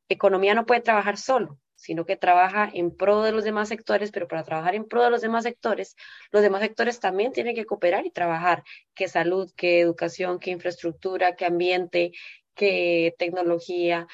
[0.09, 4.27] economía no puede trabajar solo, sino que trabaja en pro de los demás sectores, pero
[4.27, 5.95] para trabajar en pro de los demás sectores,
[6.33, 8.65] los demás sectores también tienen que cooperar y trabajar,
[8.95, 12.13] que salud, que educación, que infraestructura, que ambiente,
[12.55, 14.09] que tecnología,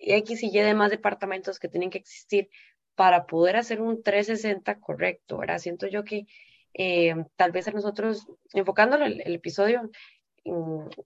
[0.00, 2.48] X y Y demás departamentos que tienen que existir
[2.96, 5.58] para poder hacer un 360 correcto, ¿verdad?
[5.58, 6.26] Siento yo que
[6.74, 9.88] eh, tal vez a nosotros, enfocándolo el, el episodio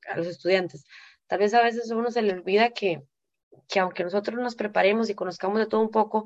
[0.08, 0.86] a los estudiantes,
[1.26, 3.02] tal vez a veces uno se le olvida que,
[3.68, 6.24] que aunque nosotros nos preparemos y conozcamos de todo un poco,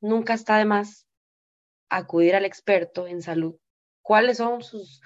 [0.00, 1.06] nunca está de más
[1.88, 3.56] acudir al experto en salud.
[4.02, 5.00] ¿Cuáles son sus,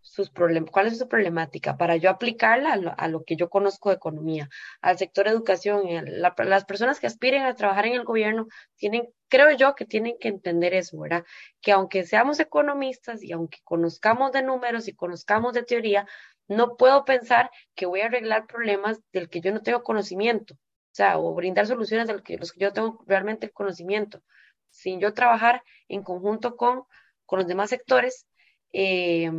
[0.00, 3.96] sus problemas, cuál es su problemática para yo aplicarla a lo, que yo conozco de
[3.96, 4.48] economía,
[4.80, 5.82] al sector educación,
[6.16, 10.28] las personas que aspiren a trabajar en el gobierno tienen, creo yo que tienen que
[10.28, 11.24] entender eso, ¿verdad?
[11.60, 16.06] Que aunque seamos economistas y aunque conozcamos de números y conozcamos de teoría,
[16.48, 20.56] no puedo pensar que voy a arreglar problemas del que yo no tengo conocimiento,
[20.92, 24.22] o sea, o brindar soluciones de los que, los que yo tengo realmente conocimiento,
[24.70, 26.84] sin yo trabajar en conjunto con,
[27.26, 28.26] con los demás sectores
[28.72, 29.30] eh,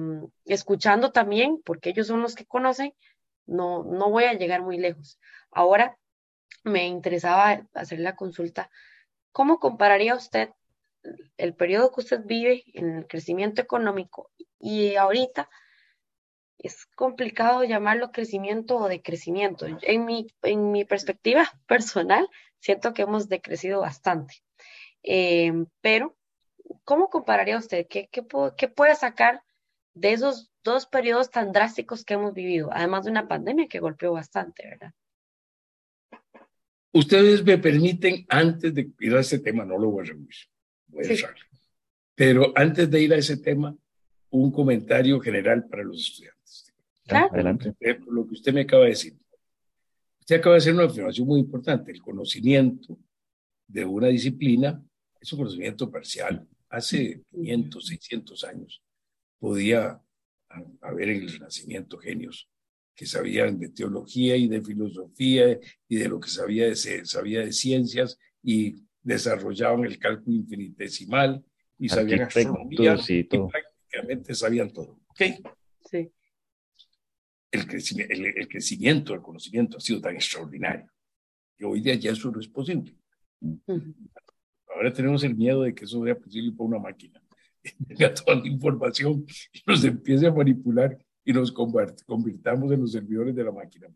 [0.45, 2.93] escuchando también, porque ellos son los que conocen,
[3.45, 5.19] no, no voy a llegar muy lejos.
[5.51, 5.97] Ahora
[6.63, 8.69] me interesaba hacer la consulta,
[9.31, 10.49] ¿cómo compararía usted
[11.37, 15.49] el periodo que usted vive en el crecimiento económico y ahorita?
[16.63, 19.65] Es complicado llamarlo crecimiento o decrecimiento.
[19.81, 22.27] En mi, en mi perspectiva personal,
[22.59, 24.35] siento que hemos decrecido bastante.
[25.03, 25.51] Eh,
[25.81, 26.15] pero
[26.83, 27.87] ¿cómo compararía usted?
[27.87, 29.41] ¿Qué, puede sacar
[29.93, 34.13] de esos dos periodos tan drásticos que hemos vivido, además de una pandemia que golpeó
[34.13, 34.93] bastante, verdad?
[36.93, 40.35] Ustedes me permiten, antes de ir a ese tema, no lo voy a reunir,
[40.87, 41.33] voy a
[42.13, 43.75] pero antes de ir a ese tema,
[44.29, 46.40] un comentario general para los estudiantes.
[47.11, 47.33] Claro.
[47.33, 47.75] Adelante.
[48.07, 49.13] Lo que usted me acaba de decir.
[50.19, 51.91] Usted acaba de hacer una afirmación muy importante.
[51.91, 52.97] El conocimiento
[53.67, 54.83] de una disciplina
[55.19, 58.81] es un conocimiento parcial hace 500, 600 años
[59.39, 60.01] podía
[60.81, 62.49] haber en el Renacimiento genios
[62.95, 67.51] que sabían de teología y de filosofía y de lo que sabía de, sabía de
[67.51, 71.43] ciencias y desarrollaban el cálculo infinitesimal
[71.79, 74.99] y sabían astronomía y, prácticamente sabían todo.
[75.07, 75.41] ¿Okay?
[77.51, 80.89] El, crecimiento, el, crecimiento del conocimiento ha sido tan extraordinario
[81.57, 82.95] que hoy día ya eso no es posible.
[84.73, 87.21] Ahora tenemos el miedo de que eso sea posible para una máquina.
[87.87, 93.35] Tenga toda la información y nos empiece a manipular y nos convirtamos en los servidores
[93.35, 93.87] de la máquina.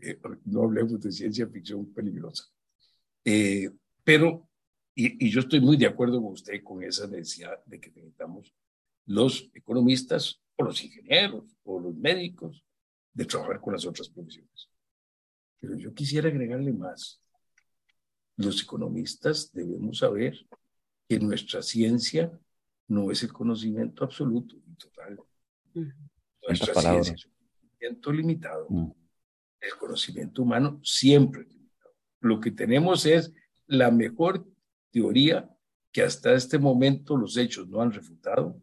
[0.00, 2.44] Eh, no hablemos de ciencia ficción peligrosa.
[3.24, 3.70] Eh,
[4.02, 4.48] pero,
[4.94, 8.52] y, y, yo estoy muy de acuerdo con usted con esa necesidad de que necesitamos
[9.06, 12.65] los economistas o los ingenieros o los médicos
[13.16, 14.68] de trabajar con las otras profesiones.
[15.58, 17.20] Pero yo quisiera agregarle más
[18.36, 20.46] los economistas debemos saber
[21.08, 22.30] que nuestra ciencia
[22.86, 25.18] no es el conocimiento absoluto y total.
[26.46, 28.66] Nuestra ciencia es un conocimiento limitado.
[28.68, 28.90] Mm.
[29.60, 31.94] El conocimiento humano siempre es limitado.
[32.20, 33.32] Lo que tenemos es
[33.66, 34.46] la mejor
[34.90, 35.50] teoría
[35.90, 38.60] que hasta este momento los hechos no han refutado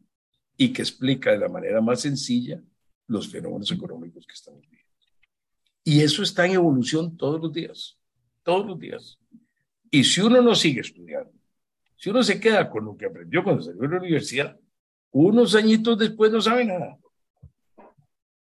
[0.55, 2.61] y que explica de la manera más sencilla
[3.07, 4.83] los fenómenos económicos que estamos viviendo.
[5.83, 7.97] Y eso está en evolución todos los días,
[8.43, 9.19] todos los días.
[9.91, 11.31] Y si uno no sigue estudiando,
[11.95, 14.59] si uno se queda con lo que aprendió cuando salió de la universidad,
[15.11, 16.97] unos añitos después no sabe nada.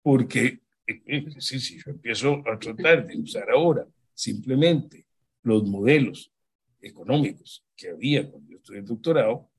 [0.03, 5.07] Porque eh, eh, si yo empiezo a tratar de usar ahora simplemente
[5.43, 6.33] los modelos
[6.81, 9.51] económicos que había cuando yo estudié el doctorado,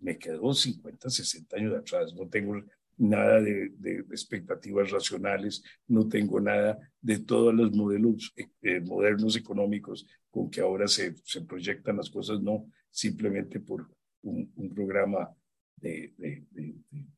[0.00, 2.12] me quedó 50, 60 años atrás.
[2.14, 2.62] No tengo
[2.96, 3.72] nada de,
[4.10, 8.32] expectativas racionales, no tengo nada de todos los modelos
[8.62, 13.88] eh, modernos económicos con que ahora se, se, proyectan las cosas, no simplemente por
[14.22, 15.30] un, programa
[15.76, 16.44] de, de,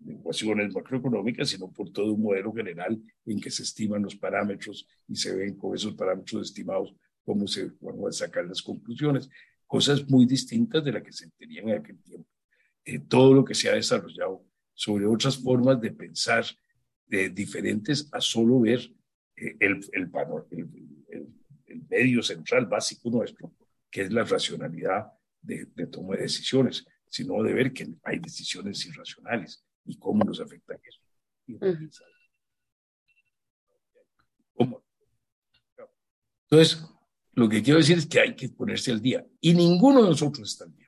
[0.09, 5.17] ecuaciones macroeconómicas, sino por todo un modelo general en que se estiman los parámetros y
[5.17, 9.29] se ven con esos parámetros estimados cómo se van a sacar las conclusiones.
[9.67, 12.29] Cosas muy distintas de las que se tenían en aquel tiempo.
[12.85, 14.45] Eh, todo lo que se ha desarrollado
[14.77, 16.45] sobre otras formas de pensar
[17.09, 18.81] diferentes a solo ver
[19.37, 20.11] eh, el, el,
[20.51, 21.29] el,
[21.67, 23.55] el, medio central básico nuestro,
[23.91, 25.07] que es la racionalidad
[25.41, 30.41] de, de, toma de decisiones, sino de ver que hay decisiones irracionales y cómo nos
[30.41, 31.01] afecta eso.
[36.51, 36.85] Entonces,
[37.33, 40.51] lo que quiero decir es que hay que ponerse al día y ninguno de nosotros
[40.51, 40.86] está al día.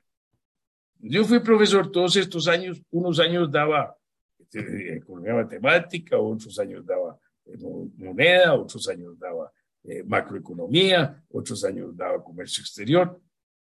[0.99, 3.95] Yo fui profesor todos estos años, unos años daba
[4.37, 7.57] este, economía matemática, otros años daba eh,
[7.97, 9.51] moneda, otros años daba
[9.83, 13.19] eh, macroeconomía, otros años daba comercio exterior.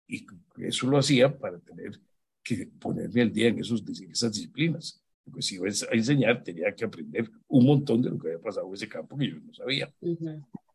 [0.08, 0.26] Y
[0.58, 1.98] eso lo hacía para tener
[2.42, 5.00] que ponerme al día en, esos, esas disciplinas.
[5.24, 8.66] Porque si iba a enseñar, tenía que aprender un montón de lo que había pasado
[8.66, 9.94] en ese campo que yo no sabía.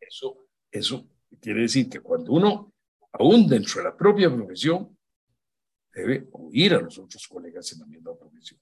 [0.00, 1.06] Eso, eso
[1.38, 2.72] quiere decir que cuando uno,
[3.12, 4.97] aún dentro de la propia profesión,
[5.98, 8.60] debe oír a los otros colegas en la misma profesión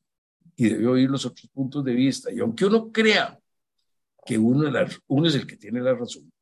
[0.57, 2.33] y debe oír los otros puntos de vista.
[2.33, 3.39] Y aunque uno crea
[4.25, 4.71] que uno,
[5.09, 6.33] uno es el que tiene la razón,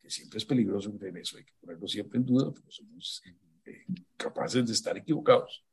[0.00, 3.22] que siempre es peligroso creer eso, hay que ponerlo siempre en duda, porque somos
[3.64, 3.84] eh,
[4.16, 5.64] capaces de estar equivocados.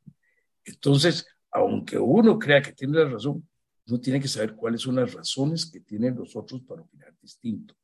[0.64, 3.48] Entonces, aunque uno crea que tiene la razón,
[3.86, 7.74] uno tiene que saber cuáles son las razones que tienen los otros para opinar distinto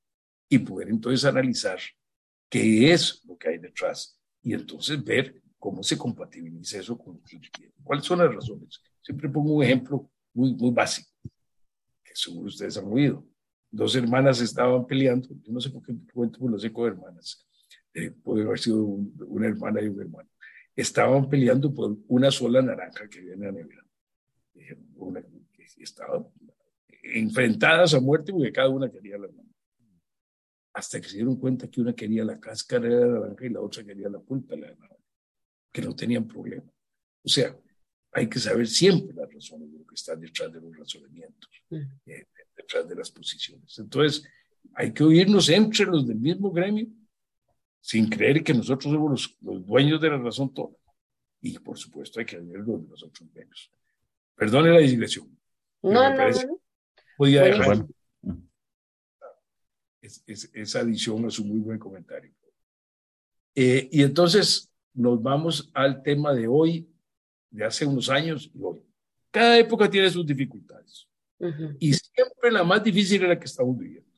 [0.49, 1.79] y poder entonces analizar
[2.49, 7.21] qué es lo que hay detrás y entonces ver cómo se compatibiliza eso con
[7.83, 8.81] ¿Cuáles son las razones?
[9.03, 11.11] Siempre pongo un ejemplo muy, muy básico,
[12.05, 13.27] que seguro ustedes han oído.
[13.69, 17.45] Dos hermanas estaban peleando, yo no sé por qué cuento por los cinco hermanas,
[17.95, 20.29] eh, puede haber sido una hermana y un hermano
[20.77, 23.85] estaban peleando por una sola naranja que en la nevera.
[25.79, 26.27] Estaban
[27.03, 29.43] enfrentadas a muerte porque cada una quería la naranja.
[30.75, 33.61] Hasta que se dieron cuenta que una quería la cáscara de la naranja y la
[33.61, 34.95] otra quería la pulpa de la naranja,
[35.77, 36.64] que no tenían problema.
[37.22, 37.55] O sea,
[38.12, 42.24] hay que saber siempre las razones de lo que está detrás de los razonamientos, eh,
[42.57, 43.79] detrás de las posiciones.
[43.79, 44.27] Entonces,
[44.72, 46.87] hay que oírnos entre los del mismo gremio
[47.79, 50.74] sin creer que nosotros somos los, dueños de la razón toda.
[51.43, 53.70] Y por supuesto hay que ver los de los otros menos.
[54.35, 55.39] Perdone la digresión.
[55.83, 56.61] No, no, no.
[57.18, 57.87] Podía dejar
[60.01, 62.33] esa adición es un muy buen comentario.
[63.55, 66.88] Eh, y entonces nos vamos al tema de hoy,
[67.51, 68.82] de hace unos años y hoy.
[69.30, 71.07] Cada época tiene sus dificultades.
[71.78, 74.11] Y siempre la más difícil es la que estamos viviendo.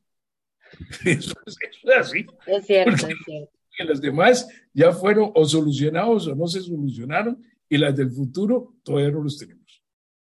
[1.04, 1.56] Eso es,
[1.98, 2.26] así.
[2.46, 7.42] Es cierto, es cierto que las demás ya fueron o solucionados o no se solucionaron
[7.68, 9.84] y las del futuro todavía no los tenemos.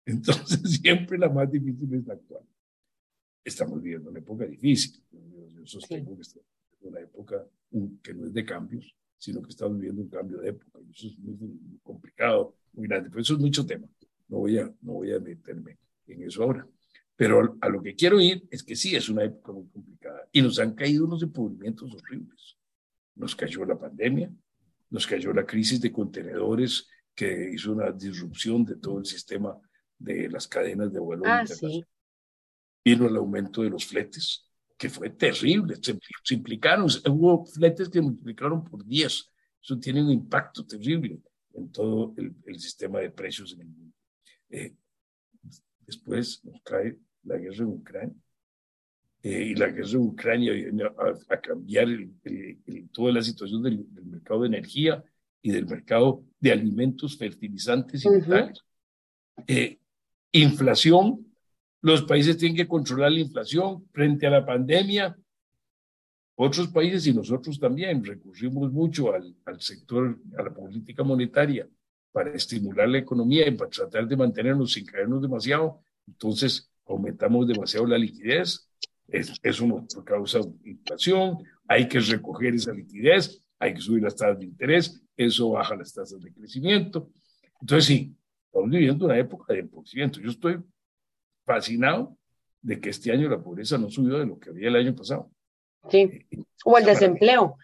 [0.07, 2.45] Entonces siempre la más difícil es la actual.
[3.45, 5.03] Estamos viviendo una época difícil.
[5.11, 7.45] Yo sostengo que estamos viviendo una época
[8.03, 10.81] que no es de cambios, sino que estamos viviendo un cambio de época.
[10.81, 13.09] Y eso es muy, complicado, muy grande.
[13.09, 13.87] Pero eso es mucho tema.
[14.27, 16.67] No voy, a, no voy a meterme en eso ahora.
[17.15, 20.43] Pero a lo que quiero ir es que sí, es una época muy complicada y
[20.43, 22.57] nos han caído unos empobrimientos horribles
[23.21, 24.33] nos cayó la pandemia,
[24.89, 29.57] nos cayó la crisis de contenedores que hizo una disrupción de todo el sistema
[29.99, 31.85] de las cadenas de vuelo ah, sí.
[32.83, 34.50] Vino el aumento de los fletes,
[34.81, 35.77] que fue terrible.
[35.83, 39.31] Se, implicaron, hubo fletes que multiplicaron por 10.
[39.63, 41.21] Eso tiene un impacto terrible
[41.53, 43.95] en todo el, sistema de precios en el mundo.
[44.49, 44.75] Eh,
[45.87, 48.17] después nos cae la guerra en Ucrania
[49.23, 51.87] eh, y la guerra de Ucrania viene a, cambiar
[52.91, 55.05] toda la situación del, mercado de energía
[55.43, 58.65] y del mercado de alimentos, fertilizantes y metales.
[59.47, 59.79] Eh,
[60.33, 61.30] inflación,
[61.83, 65.17] los países tienen que controlar la inflación frente a la pandemia.
[66.35, 71.69] Otros países y nosotros también recurrimos mucho al, al sector, a la política monetaria
[72.13, 75.81] para estimular la economía y para tratar de mantenernos sin caernos demasiado.
[76.07, 78.71] Entonces, aumentamos demasiado la liquidez
[79.11, 84.39] es, eso nos causa inflación, hay que recoger esa liquidez, hay que subir las tasas
[84.39, 87.11] de interés, eso baja las tasas de crecimiento.
[87.61, 88.17] Entonces, sí,
[88.47, 90.21] estamos viviendo una época de empobrecimiento.
[90.21, 90.59] Yo estoy
[91.55, 92.17] fascinado
[92.63, 95.31] de que este año la pobreza no subió de lo que había el año pasado.
[95.89, 97.57] Sí, eh, o el desempleo,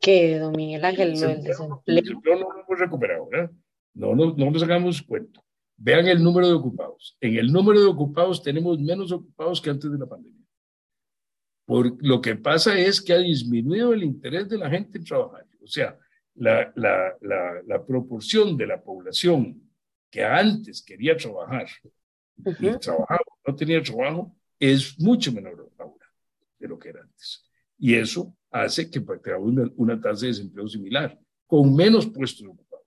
[0.00, 1.82] que don Miguel Ángel, el desempleo.
[1.86, 3.50] El desempleo no lo hemos recuperado, ¿verdad?
[3.94, 5.42] No, no, no nos hagamos cuento.
[5.76, 7.16] Vean el número de ocupados.
[7.20, 10.44] En el número de ocupados tenemos menos ocupados que antes de la pandemia.
[11.64, 15.46] Por, lo que pasa es que ha disminuido el interés de la gente en trabajar.
[15.62, 15.98] O sea,
[16.34, 17.14] la, la,
[17.66, 19.60] la, proporción de la población
[20.10, 21.66] que antes quería trabajar
[22.44, 26.06] y trabajaba, no tenía trabajo, es mucho menor ahora
[26.58, 27.44] de lo que era antes.
[27.78, 32.86] Y eso hace que tengamos una, una tasa de desempleo similar, con menos puestos ocupados.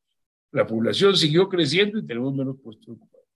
[0.52, 3.28] La población siguió creciendo y tenemos menos puestos ocupados.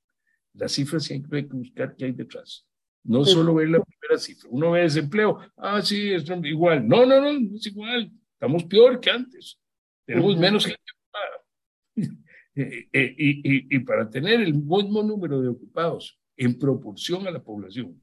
[0.53, 2.65] Las cifras siempre hay que buscar qué hay detrás.
[3.03, 4.49] No solo ver la primera cifra.
[4.51, 5.39] Uno ve desempleo.
[5.55, 6.87] Ah, sí, es igual.
[6.87, 8.11] No, no, no, no es igual.
[8.33, 9.59] Estamos peor que antes.
[10.05, 12.19] Tenemos menos gente ocupada.
[12.55, 17.43] Eh, eh, y, y, para tener el mismo número de ocupados en proporción a la
[17.43, 18.01] población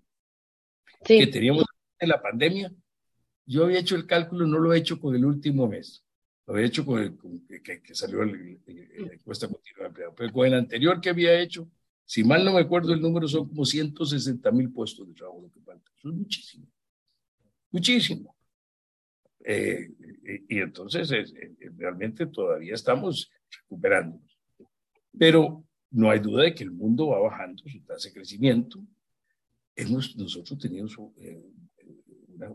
[1.04, 1.64] que teníamos
[1.98, 2.72] en la pandemia,
[3.46, 6.04] yo había hecho el cálculo, no lo he hecho con el último mes.
[6.46, 7.16] Lo había hecho con el
[7.62, 8.36] que, que, salió la
[9.12, 10.14] encuesta continua de empleo.
[10.14, 11.68] Pero con el anterior que había hecho,
[12.04, 15.50] si mal no me acuerdo el número, son como 160 mil puestos de trabajo lo
[15.50, 15.90] que falta.
[15.96, 16.66] Eso es muchísimo.
[17.70, 18.36] Muchísimo.
[19.44, 19.90] Eh,
[20.48, 21.10] y, entonces
[21.76, 24.20] realmente todavía estamos recuperando.
[25.18, 28.82] Pero no hay duda de que el mundo va bajando su tasa de crecimiento.
[29.76, 31.42] Hemos nosotros tenemos eh,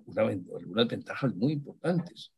[0.06, 2.32] una, algunas ventajas muy importantes.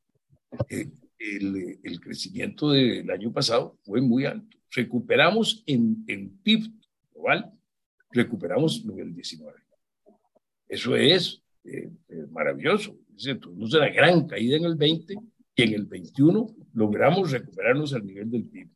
[0.69, 0.89] Eh,
[1.19, 4.57] el, el, crecimiento del año pasado fue muy alto.
[4.71, 6.71] Recuperamos en, en PIB
[7.13, 7.51] global,
[8.11, 9.59] recuperamos el 19.
[10.67, 12.95] Eso es eh, eh, maravilloso.
[13.41, 15.15] Tuvimos una gran caída en el 20
[15.55, 18.69] y en el 21 logramos recuperarnos al nivel del PIB.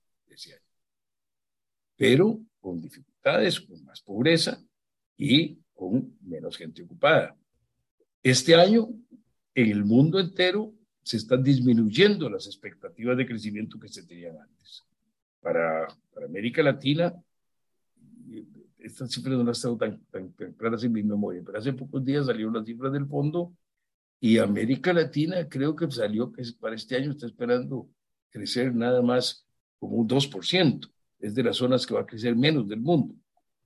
[2.03, 4.61] Pero con dificultades, con más pobreza
[5.15, 7.33] y con menos gente ocupada.
[8.21, 8.89] Este año,
[9.55, 14.83] en el mundo entero, se están disminuyendo las expectativas de crecimiento que se tenían antes.
[15.39, 17.13] Para, para América Latina,
[18.79, 20.27] estas cifras no las tengo tan, tan,
[20.57, 23.53] claras en mi memoria, pero hace pocos días salieron las cifras del fondo
[24.19, 27.87] y América Latina creo que salió que para este año está esperando
[28.29, 29.47] crecer nada más
[29.79, 30.92] como un 2%.
[31.23, 33.15] Es de las zonas que va a crecer menos del mundo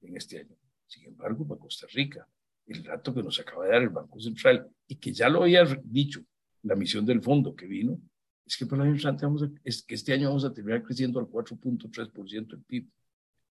[0.02, 0.56] en este año.
[0.86, 2.28] Sin embargo, para Costa Rica,
[2.68, 5.66] el dato que nos acaba de dar el Banco Central y que ya lo había
[5.84, 6.22] dicho
[6.62, 8.00] la misión del fondo que vino,
[8.46, 11.26] es que para el año vamos es que este año vamos a terminar creciendo al
[11.26, 12.88] 4.3% del PIB,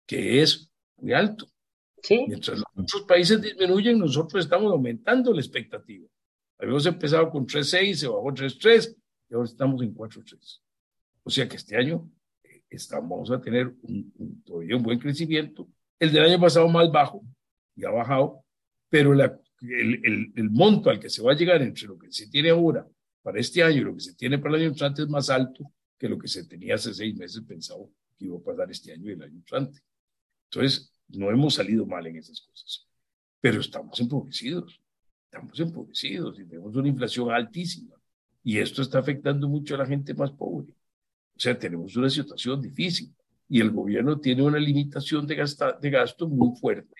[0.04, 1.46] que es muy alto.
[2.10, 6.06] Mientras los otros países disminuyen, nosotros estamos aumentando la expectativa.
[6.58, 8.96] Habíamos empezado con 3.6, se bajó 3.3
[9.30, 10.60] y ahora estamos en 4.3.
[11.22, 12.06] O sea que este año
[12.70, 15.68] estamos, vamos a tener un, todavía un buen crecimiento.
[15.98, 17.22] El del año pasado más bajo
[17.76, 18.44] y ha bajado,
[18.88, 22.28] pero la, el, el, monto al que se va a llegar entre lo que se
[22.28, 22.86] tiene ahora
[23.22, 25.72] para este año y lo que se tiene para el año entrante es más alto
[25.98, 29.08] que lo que se tenía hace seis meses pensado que iba a pasar este año
[29.08, 29.80] y el año entrante.
[30.50, 32.86] Entonces, no hemos salido mal en esas cosas,
[33.40, 34.80] pero estamos empobrecidos,
[35.24, 37.96] estamos empobrecidos y tenemos una inflación altísima.
[38.42, 40.74] Y esto está afectando mucho a la gente más pobre.
[41.36, 43.12] O sea, tenemos una situación difícil
[43.48, 45.44] y el gobierno tiene una limitación de,
[45.80, 46.94] de gasto muy fuerte.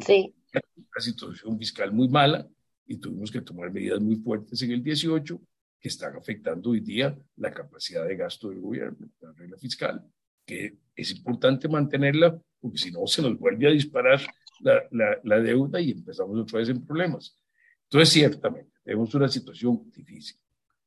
[0.00, 0.34] Sí.
[0.52, 2.46] Una situación fiscal muy mala
[2.86, 5.40] y tuvimos que tomar medidas muy fuertes en el 18
[5.80, 10.02] que están afectando hoy día la capacidad de gasto del gobierno, la regla fiscal,
[10.44, 14.20] que es importante mantenerla porque si no se nos vuelve a disparar
[14.60, 17.38] la, la, la, deuda y empezamos otra vez en problemas.
[17.84, 20.38] Entonces, ciertamente, tenemos una situación difícil,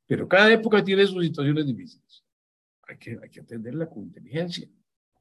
[0.07, 2.23] pero cada época tiene sus situaciones difíciles.
[2.89, 4.67] Hay que, hay que atenderla con inteligencia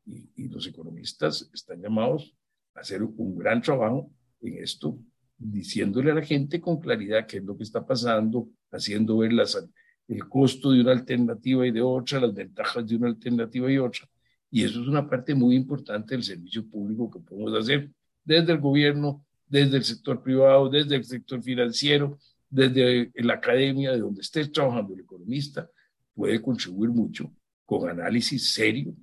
[0.06, 2.34] y, y los economistas están llamados
[2.74, 4.10] a hacer un gran trabajo
[4.40, 4.98] en esto,
[5.36, 9.62] diciéndole a la gente con claridad qué es lo que está pasando, haciendo ver las,
[10.08, 14.08] el costo de una alternativa y de otra, las ventajas de una alternativa y otra,
[14.50, 17.90] y eso es una parte muy importante del servicio público que podemos hacer
[18.24, 23.98] desde el gobierno, desde el sector privado, desde el sector financiero, desde la academia, de
[23.98, 25.68] donde esté trabajando el economista,
[26.14, 27.30] puede contribuir mucho
[27.68, 28.96] con análisis serio,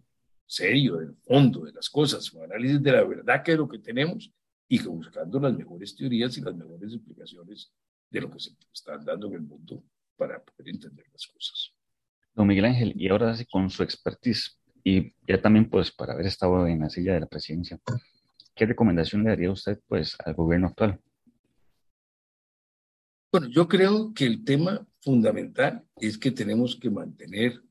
[0.44, 3.78] serio del fondo de las cosas, con análisis de la verdad que es lo que
[3.78, 4.34] tenemos
[4.68, 7.72] y buscando las mejores teorías y las mejores explicaciones
[8.10, 9.84] de lo que se está dando en el mundo
[10.18, 11.74] para poder entender las cosas.
[12.34, 16.66] Don Miguel Ángel, y ahora con su expertise, y ya también, pues, para haber estado
[16.66, 17.80] en la silla de la presidencia,
[18.56, 21.00] ¿qué recomendación le daría usted, pues, al gobierno actual?
[23.32, 27.62] Bueno, yo creo que el tema fundamental es que tenemos que mantener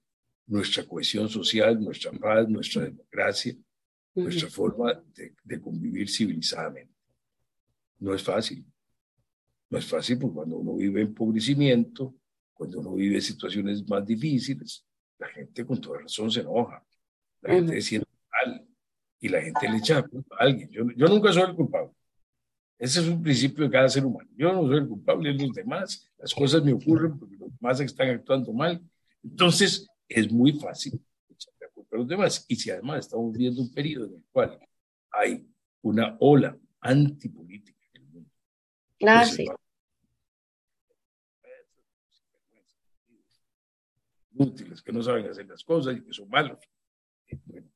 [0.46, 3.54] nuestra cohesión social, nuestra paz, nuestra democracia,
[4.14, 6.92] nuestra forma de, de, convivir civilizadamente.
[7.98, 8.64] No es fácil.
[9.70, 12.14] No es fácil porque cuando uno vive empobrecimiento,
[12.52, 14.84] cuando uno vive situaciones más difíciles,
[15.18, 16.84] la gente con toda razón se enoja
[17.44, 18.66] la gente siente mal
[19.20, 20.68] y la gente le echa la culpa a alguien.
[20.70, 21.92] Yo, yo nunca soy el culpable.
[22.78, 24.28] Ese es un principio de cada ser humano.
[24.36, 26.10] Yo no soy el culpable de los demás.
[26.18, 28.82] Las cosas me ocurren porque los demás están actuando mal.
[29.22, 32.44] Entonces, es muy fácil echar la culpa a los demás.
[32.48, 34.58] Y si además estamos viviendo un periodo en el cual
[35.10, 35.46] hay
[35.82, 38.30] una ola antipolítica en el mundo.
[38.98, 39.46] Claro, pues, sí.
[44.36, 46.58] Útiles, que no saben hacer las cosas y que son malos.
[47.44, 47.68] Bueno,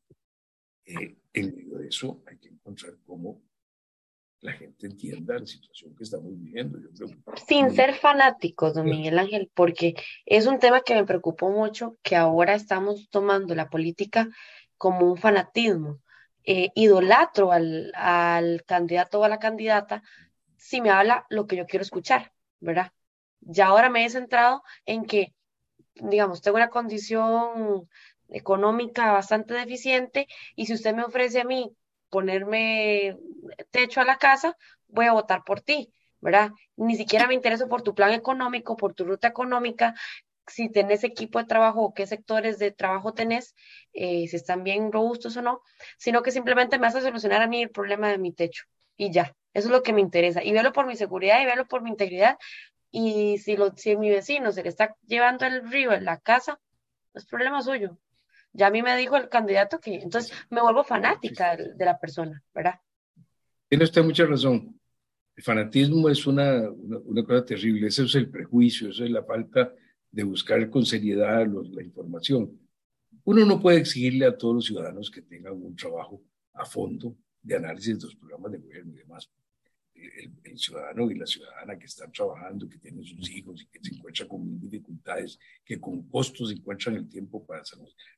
[0.85, 3.47] eh, en medio de eso hay que encontrar cómo
[4.41, 6.78] la gente entienda la situación que estamos viviendo.
[7.47, 9.95] Sin ser fanáticos, don Miguel Ángel, porque
[10.26, 14.28] es un tema que me preocupó mucho, que ahora estamos tomando la política
[14.76, 16.01] como un fanatismo.
[16.51, 20.03] Eh, idolatro al, al candidato o a la candidata
[20.57, 22.93] si me habla lo que yo quiero escuchar, ¿verdad?
[23.41, 25.34] Ya ahora me he centrado en que,
[25.95, 27.89] digamos, tengo una condición
[28.28, 30.26] económica bastante deficiente
[30.57, 31.72] y si usted me ofrece a mí
[32.11, 33.17] ponerme
[33.71, 34.57] techo a la casa,
[34.89, 36.51] voy a votar por ti, ¿verdad?
[36.77, 39.95] Ni siquiera me intereso por tu plan económico, por tu ruta económica,
[40.47, 43.55] si tenés equipo de trabajo o qué sectores de trabajo tenés,
[43.93, 45.63] eh, si están bien robustos o no,
[45.99, 48.65] sino que simplemente me hace solucionar a mí el problema de mi techo
[48.99, 50.43] y ya, eso es lo que me interesa.
[50.45, 52.37] Y verlo por mi seguridad y verlo por mi integridad.
[52.91, 56.61] Y si, lo, si mi vecino se le está llevando el río en la casa,
[57.15, 57.97] es problema suyo.
[58.53, 62.42] Ya a mí me dijo el candidato que entonces me vuelvo fanática de, la persona,
[62.55, 62.80] ¿verdad?
[63.68, 64.80] Tiene usted mucha razón.
[65.36, 67.86] El fanatismo es una, una, cosa terrible.
[67.86, 69.72] Eso es el prejuicio, eso es la falta
[70.11, 72.59] de buscar con seriedad la información.
[73.24, 76.22] Uno no puede exigirle a todos los ciudadanos que tengan un trabajo
[76.55, 79.30] a fondo de análisis de los programas de gobierno y demás.
[80.44, 83.94] El, ciudadano y la ciudadana que están trabajando, que tienen sus hijos y que se
[83.94, 87.62] encuentran con dificultades, que con costos encuentran el tiempo para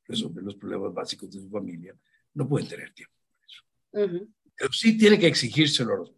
[0.06, 1.94] resolver los problemas básicos de su familia,
[2.34, 4.28] no pueden tener tiempo para eso.
[4.56, 6.12] Pero sí tiene que exigírselo a los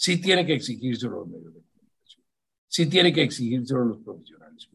[0.00, 2.24] sí tiene que exigírselo a los medios de comunicación,
[2.66, 4.70] sí tiene que exigírselo a los profesionales,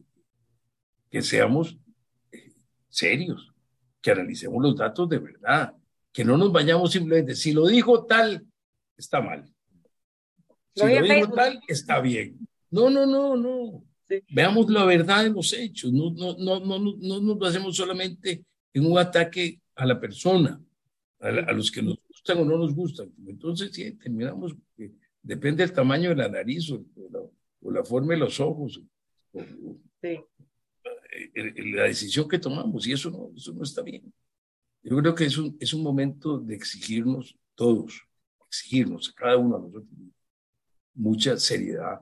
[1.10, 1.76] que seamos
[2.30, 2.52] eh,
[2.88, 3.52] serios,
[4.00, 5.74] que analicemos los datos de verdad,
[6.12, 8.46] que no nos vayamos simplemente, si lo dijo tal,
[8.96, 9.52] está mal.
[10.76, 12.46] Si lo, dijo tal, está bien.
[12.70, 13.84] No, no, no, no.
[14.30, 15.90] Veamos la verdad de los hechos.
[15.90, 20.60] No, no, no, no, no, nos basemos solamente en un ataque a la persona,
[21.20, 23.10] a, los que nos gustan o no nos gustan.
[23.26, 24.54] Entonces, sí, terminamos,
[25.22, 26.84] depende del tamaño de la nariz o,
[27.70, 28.80] la, forma de los ojos.
[30.02, 30.20] sí.
[31.74, 34.12] la decisión que tomamos, y eso no, eso no está bien.
[34.82, 38.02] Yo creo que es un, es un momento de exigirnos todos,
[38.46, 39.88] exigirnos a cada uno de nosotros
[40.96, 42.00] mucha seriedad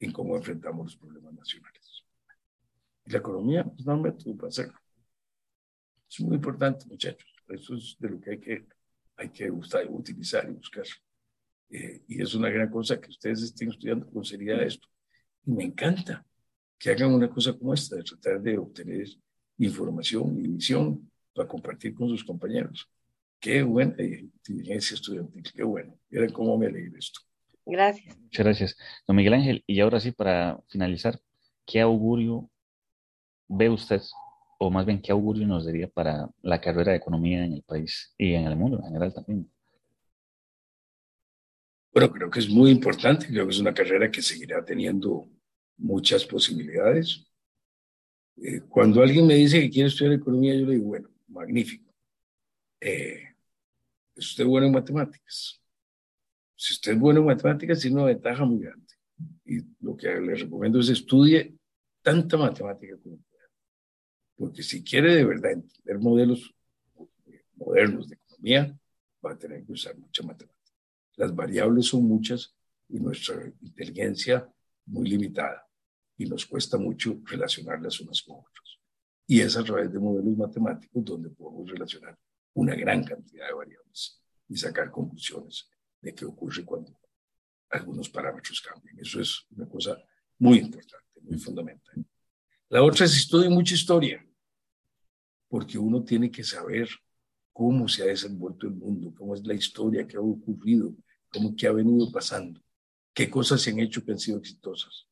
[0.00, 2.04] en cómo enfrentamos los problemas nacionales.
[3.04, 4.78] Y la economía es un método para hacerlo.
[6.08, 7.28] Es muy importante, muchachos.
[7.48, 8.66] Eso es de lo que hay que,
[9.16, 10.84] hay que gustar, utilizar y buscar.
[11.70, 14.88] Eh, y es una gran cosa que ustedes estén estudiando con seriedad esto.
[15.44, 16.24] Y me encanta
[16.78, 19.06] que hagan una cosa como esta, de tratar de obtener
[19.58, 22.88] información y visión para compartir con sus compañeros.
[23.38, 25.98] Qué buena inteligencia estudiantil, qué bueno.
[26.10, 27.20] Miren cómo me alegra esto.
[27.66, 28.16] Gracias.
[28.16, 28.76] Muchas gracias.
[29.06, 31.20] Don Miguel Ángel, y ahora sí, para finalizar,
[31.66, 32.48] ¿qué augurio
[33.48, 34.00] ve usted,
[34.58, 38.14] o más bien qué augurio nos daría para la carrera de economía en el país
[38.16, 39.50] y en el mundo en general también?
[41.92, 45.28] Bueno, creo que es muy importante, creo que es una carrera que seguirá teniendo
[45.78, 47.26] muchas posibilidades.
[48.36, 51.92] Eh, cuando alguien me dice que quiere estudiar economía, yo le digo, bueno, magnífico.
[52.80, 53.22] Eh,
[54.14, 55.60] ¿Es usted bueno en matemáticas?
[56.56, 58.86] Si usted es bueno en matemáticas, tiene una ventaja muy grande.
[59.44, 61.54] Y lo que le recomiendo es estudie
[62.02, 63.44] tanta matemática como pueda.
[64.36, 66.54] Porque si quiere de verdad entender modelos
[67.54, 68.78] modernos de economía,
[69.24, 70.72] va a tener que usar mucha matemática.
[71.16, 72.54] Las variables son muchas
[72.88, 74.50] y nuestra inteligencia
[74.86, 75.66] muy limitada.
[76.18, 78.78] Y nos cuesta mucho relacionarlas unas con otras.
[79.26, 82.18] Y es a través de modelos matemáticos donde podemos relacionar
[82.54, 85.68] una gran cantidad de variables y sacar conclusiones
[86.06, 86.98] de qué ocurre cuando
[87.70, 88.98] algunos parámetros cambian.
[88.98, 89.98] Eso es una cosa
[90.38, 92.04] muy importante, muy fundamental.
[92.68, 94.24] La otra es estudiar mucha historia,
[95.48, 96.88] porque uno tiene que saber
[97.52, 100.94] cómo se ha desenvuelto el mundo, cómo es la historia, qué ha ocurrido,
[101.32, 102.60] cómo qué ha venido pasando,
[103.12, 105.06] qué cosas se han hecho que han sido exitosas,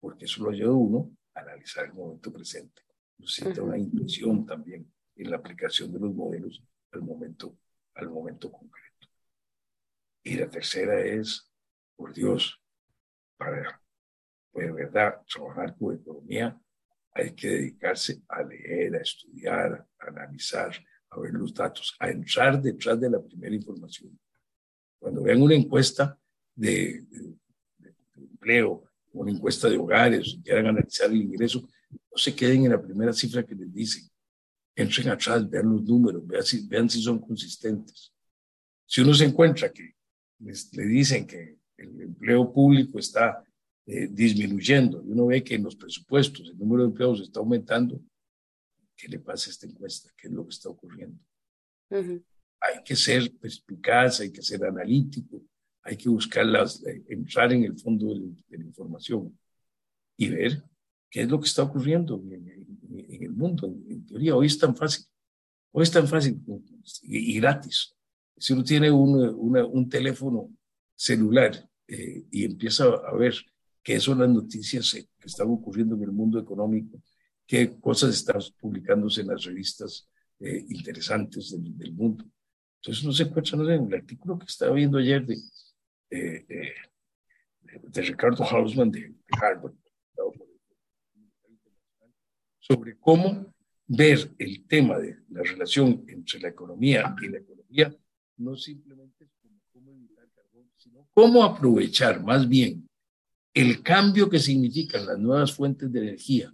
[0.00, 2.84] porque eso lo ayuda a uno a analizar el momento presente
[3.18, 7.56] necesita una intuición también en la aplicación de los modelos al momento,
[7.94, 8.93] al momento concreto.
[10.24, 11.48] Y la tercera es,
[11.94, 12.60] por Dios,
[13.36, 13.80] para
[14.54, 16.58] de verdad trabajar con economía,
[17.12, 20.74] hay que dedicarse a leer, a estudiar, a analizar,
[21.10, 24.18] a ver los datos, a entrar detrás de la primera información.
[24.98, 26.18] Cuando vean una encuesta
[26.54, 27.04] de,
[27.78, 32.82] de empleo, una encuesta de hogares, quieran analizar el ingreso, no se queden en la
[32.82, 34.08] primera cifra que les dicen.
[34.74, 38.12] Entren atrás, vean los números, vean si, vean si son consistentes.
[38.86, 39.93] Si uno se encuentra que
[40.44, 43.42] les, le dicen que el empleo público está
[43.86, 48.00] eh, disminuyendo y uno ve que en los presupuestos el número de empleados está aumentando,
[48.96, 50.10] ¿qué le pasa a esta encuesta?
[50.16, 51.18] ¿Qué es lo que está ocurriendo?
[52.60, 55.42] Hay que ser perspicaz, hay que ser analítico,
[55.82, 59.38] hay que buscar las, eh, entrar en el fondo de la información
[60.16, 60.64] y ver
[61.10, 62.66] qué es lo que está ocurriendo en,
[63.22, 63.66] el mundo.
[63.66, 65.04] En, teoría, hoy es tan fácil,
[65.72, 66.40] hoy es tan fácil
[67.02, 67.93] y, gratis.
[68.36, 70.50] Si uno tiene un, un teléfono
[70.94, 73.34] celular eh, y empieza a ver
[73.82, 77.00] qué son las noticias que están ocurriendo en el mundo económico,
[77.46, 80.08] qué cosas están publicándose en las revistas
[80.40, 82.24] eh, interesantes del, mundo.
[82.80, 85.36] Entonces no se encuentra no en el artículo que estaba viendo ayer de,
[86.10, 86.72] de,
[88.02, 89.74] Ricardo Hausman de Harvard,
[92.58, 93.54] sobre cómo
[93.86, 97.94] ver el tema de la relación entre la economía y la ecología,
[98.36, 102.88] no simplemente como cómo evitar carbón, sino cómo aprovechar más bien
[103.52, 106.52] el cambio que significan las nuevas fuentes de energía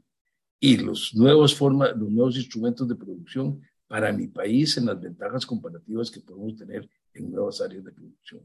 [0.61, 5.47] y los nuevos, formas, los nuevos instrumentos de producción para mi país en las ventajas
[5.47, 8.43] comparativas que podemos tener en nuevas áreas de producción.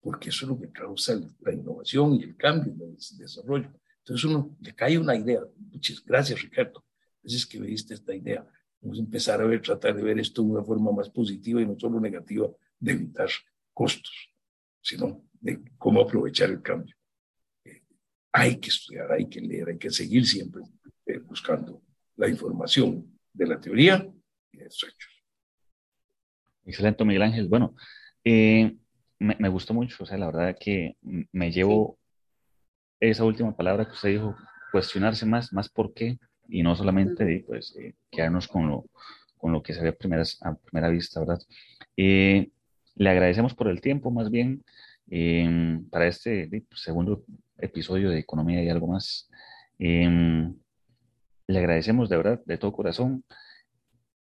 [0.00, 3.70] Porque eso es lo que causa la innovación y el cambio en el desarrollo.
[3.98, 5.40] Entonces uno le cae una idea.
[5.56, 6.84] Muchas gracias, Ricardo.
[7.22, 8.46] Gracias que me diste esta idea.
[8.82, 11.66] Vamos a empezar a ver, tratar de ver esto de una forma más positiva y
[11.66, 12.50] no solo negativa
[12.84, 13.28] de evitar
[13.72, 14.30] costos,
[14.80, 16.94] sino de cómo aprovechar el cambio.
[17.64, 17.82] Eh,
[18.32, 20.62] hay que estudiar, hay que leer, hay que seguir siempre
[21.06, 21.82] eh, buscando
[22.16, 24.06] la información de la teoría
[24.52, 25.12] y de los hechos.
[26.64, 27.48] Excelente, Miguel Ángel.
[27.48, 27.74] Bueno,
[28.22, 28.76] eh,
[29.18, 31.98] me, me, gustó mucho, o sea, la verdad que me llevo
[33.00, 34.36] esa última palabra que usted dijo,
[34.72, 36.18] cuestionarse más, más por qué,
[36.48, 38.86] y no solamente pues, eh, quedarnos con lo,
[39.36, 41.38] con lo que se ve a, primeras, a primera vista, ¿verdad?
[41.96, 42.50] Eh,
[42.96, 44.64] le agradecemos por el tiempo, más bien,
[45.10, 47.24] eh, para este pues, segundo
[47.58, 49.28] episodio de Economía y algo más.
[49.78, 53.24] le agradecemos de verdad, de todo corazón,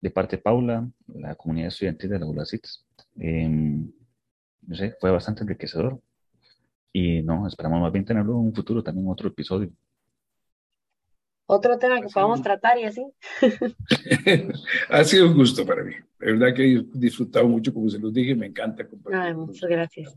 [0.01, 2.65] de parte de Paula, la comunidad estudiantil de la ULACIT.
[3.15, 6.01] no sé, fue bastante enriquecedor.
[6.91, 9.71] Y no, esperamos más bien tenerlo en un futuro, también otro episodio
[11.45, 13.05] otro tema que podamos tratar y así.
[14.89, 15.93] ha sido un gusto para mí.
[16.23, 19.21] De verdad que he disfrutado mucho, como se los dije, me encanta compartir.
[19.21, 20.15] Ay, muchas gracias.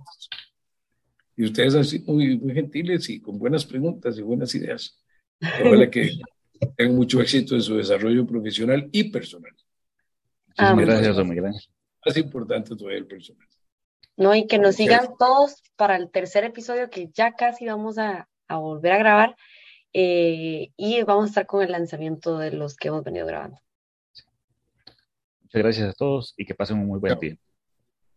[1.36, 5.02] Y ustedes han sido muy, muy gentiles y con buenas preguntas y buenas ideas.
[5.64, 6.12] Ojalá que
[6.76, 9.52] tengan mucho éxito en su desarrollo profesional y personal.
[10.56, 11.68] Ah, gracias, don Miguel Ángel.
[12.04, 13.48] Más importante todavía el personal.
[14.16, 18.28] No, y que nos sigan todos para el tercer episodio que ya casi vamos a,
[18.46, 19.36] a volver a grabar
[19.92, 23.58] eh, y vamos a estar con el lanzamiento de los que hemos venido grabando.
[25.46, 27.36] Muchas gracias a todos y que pasen un muy buen día.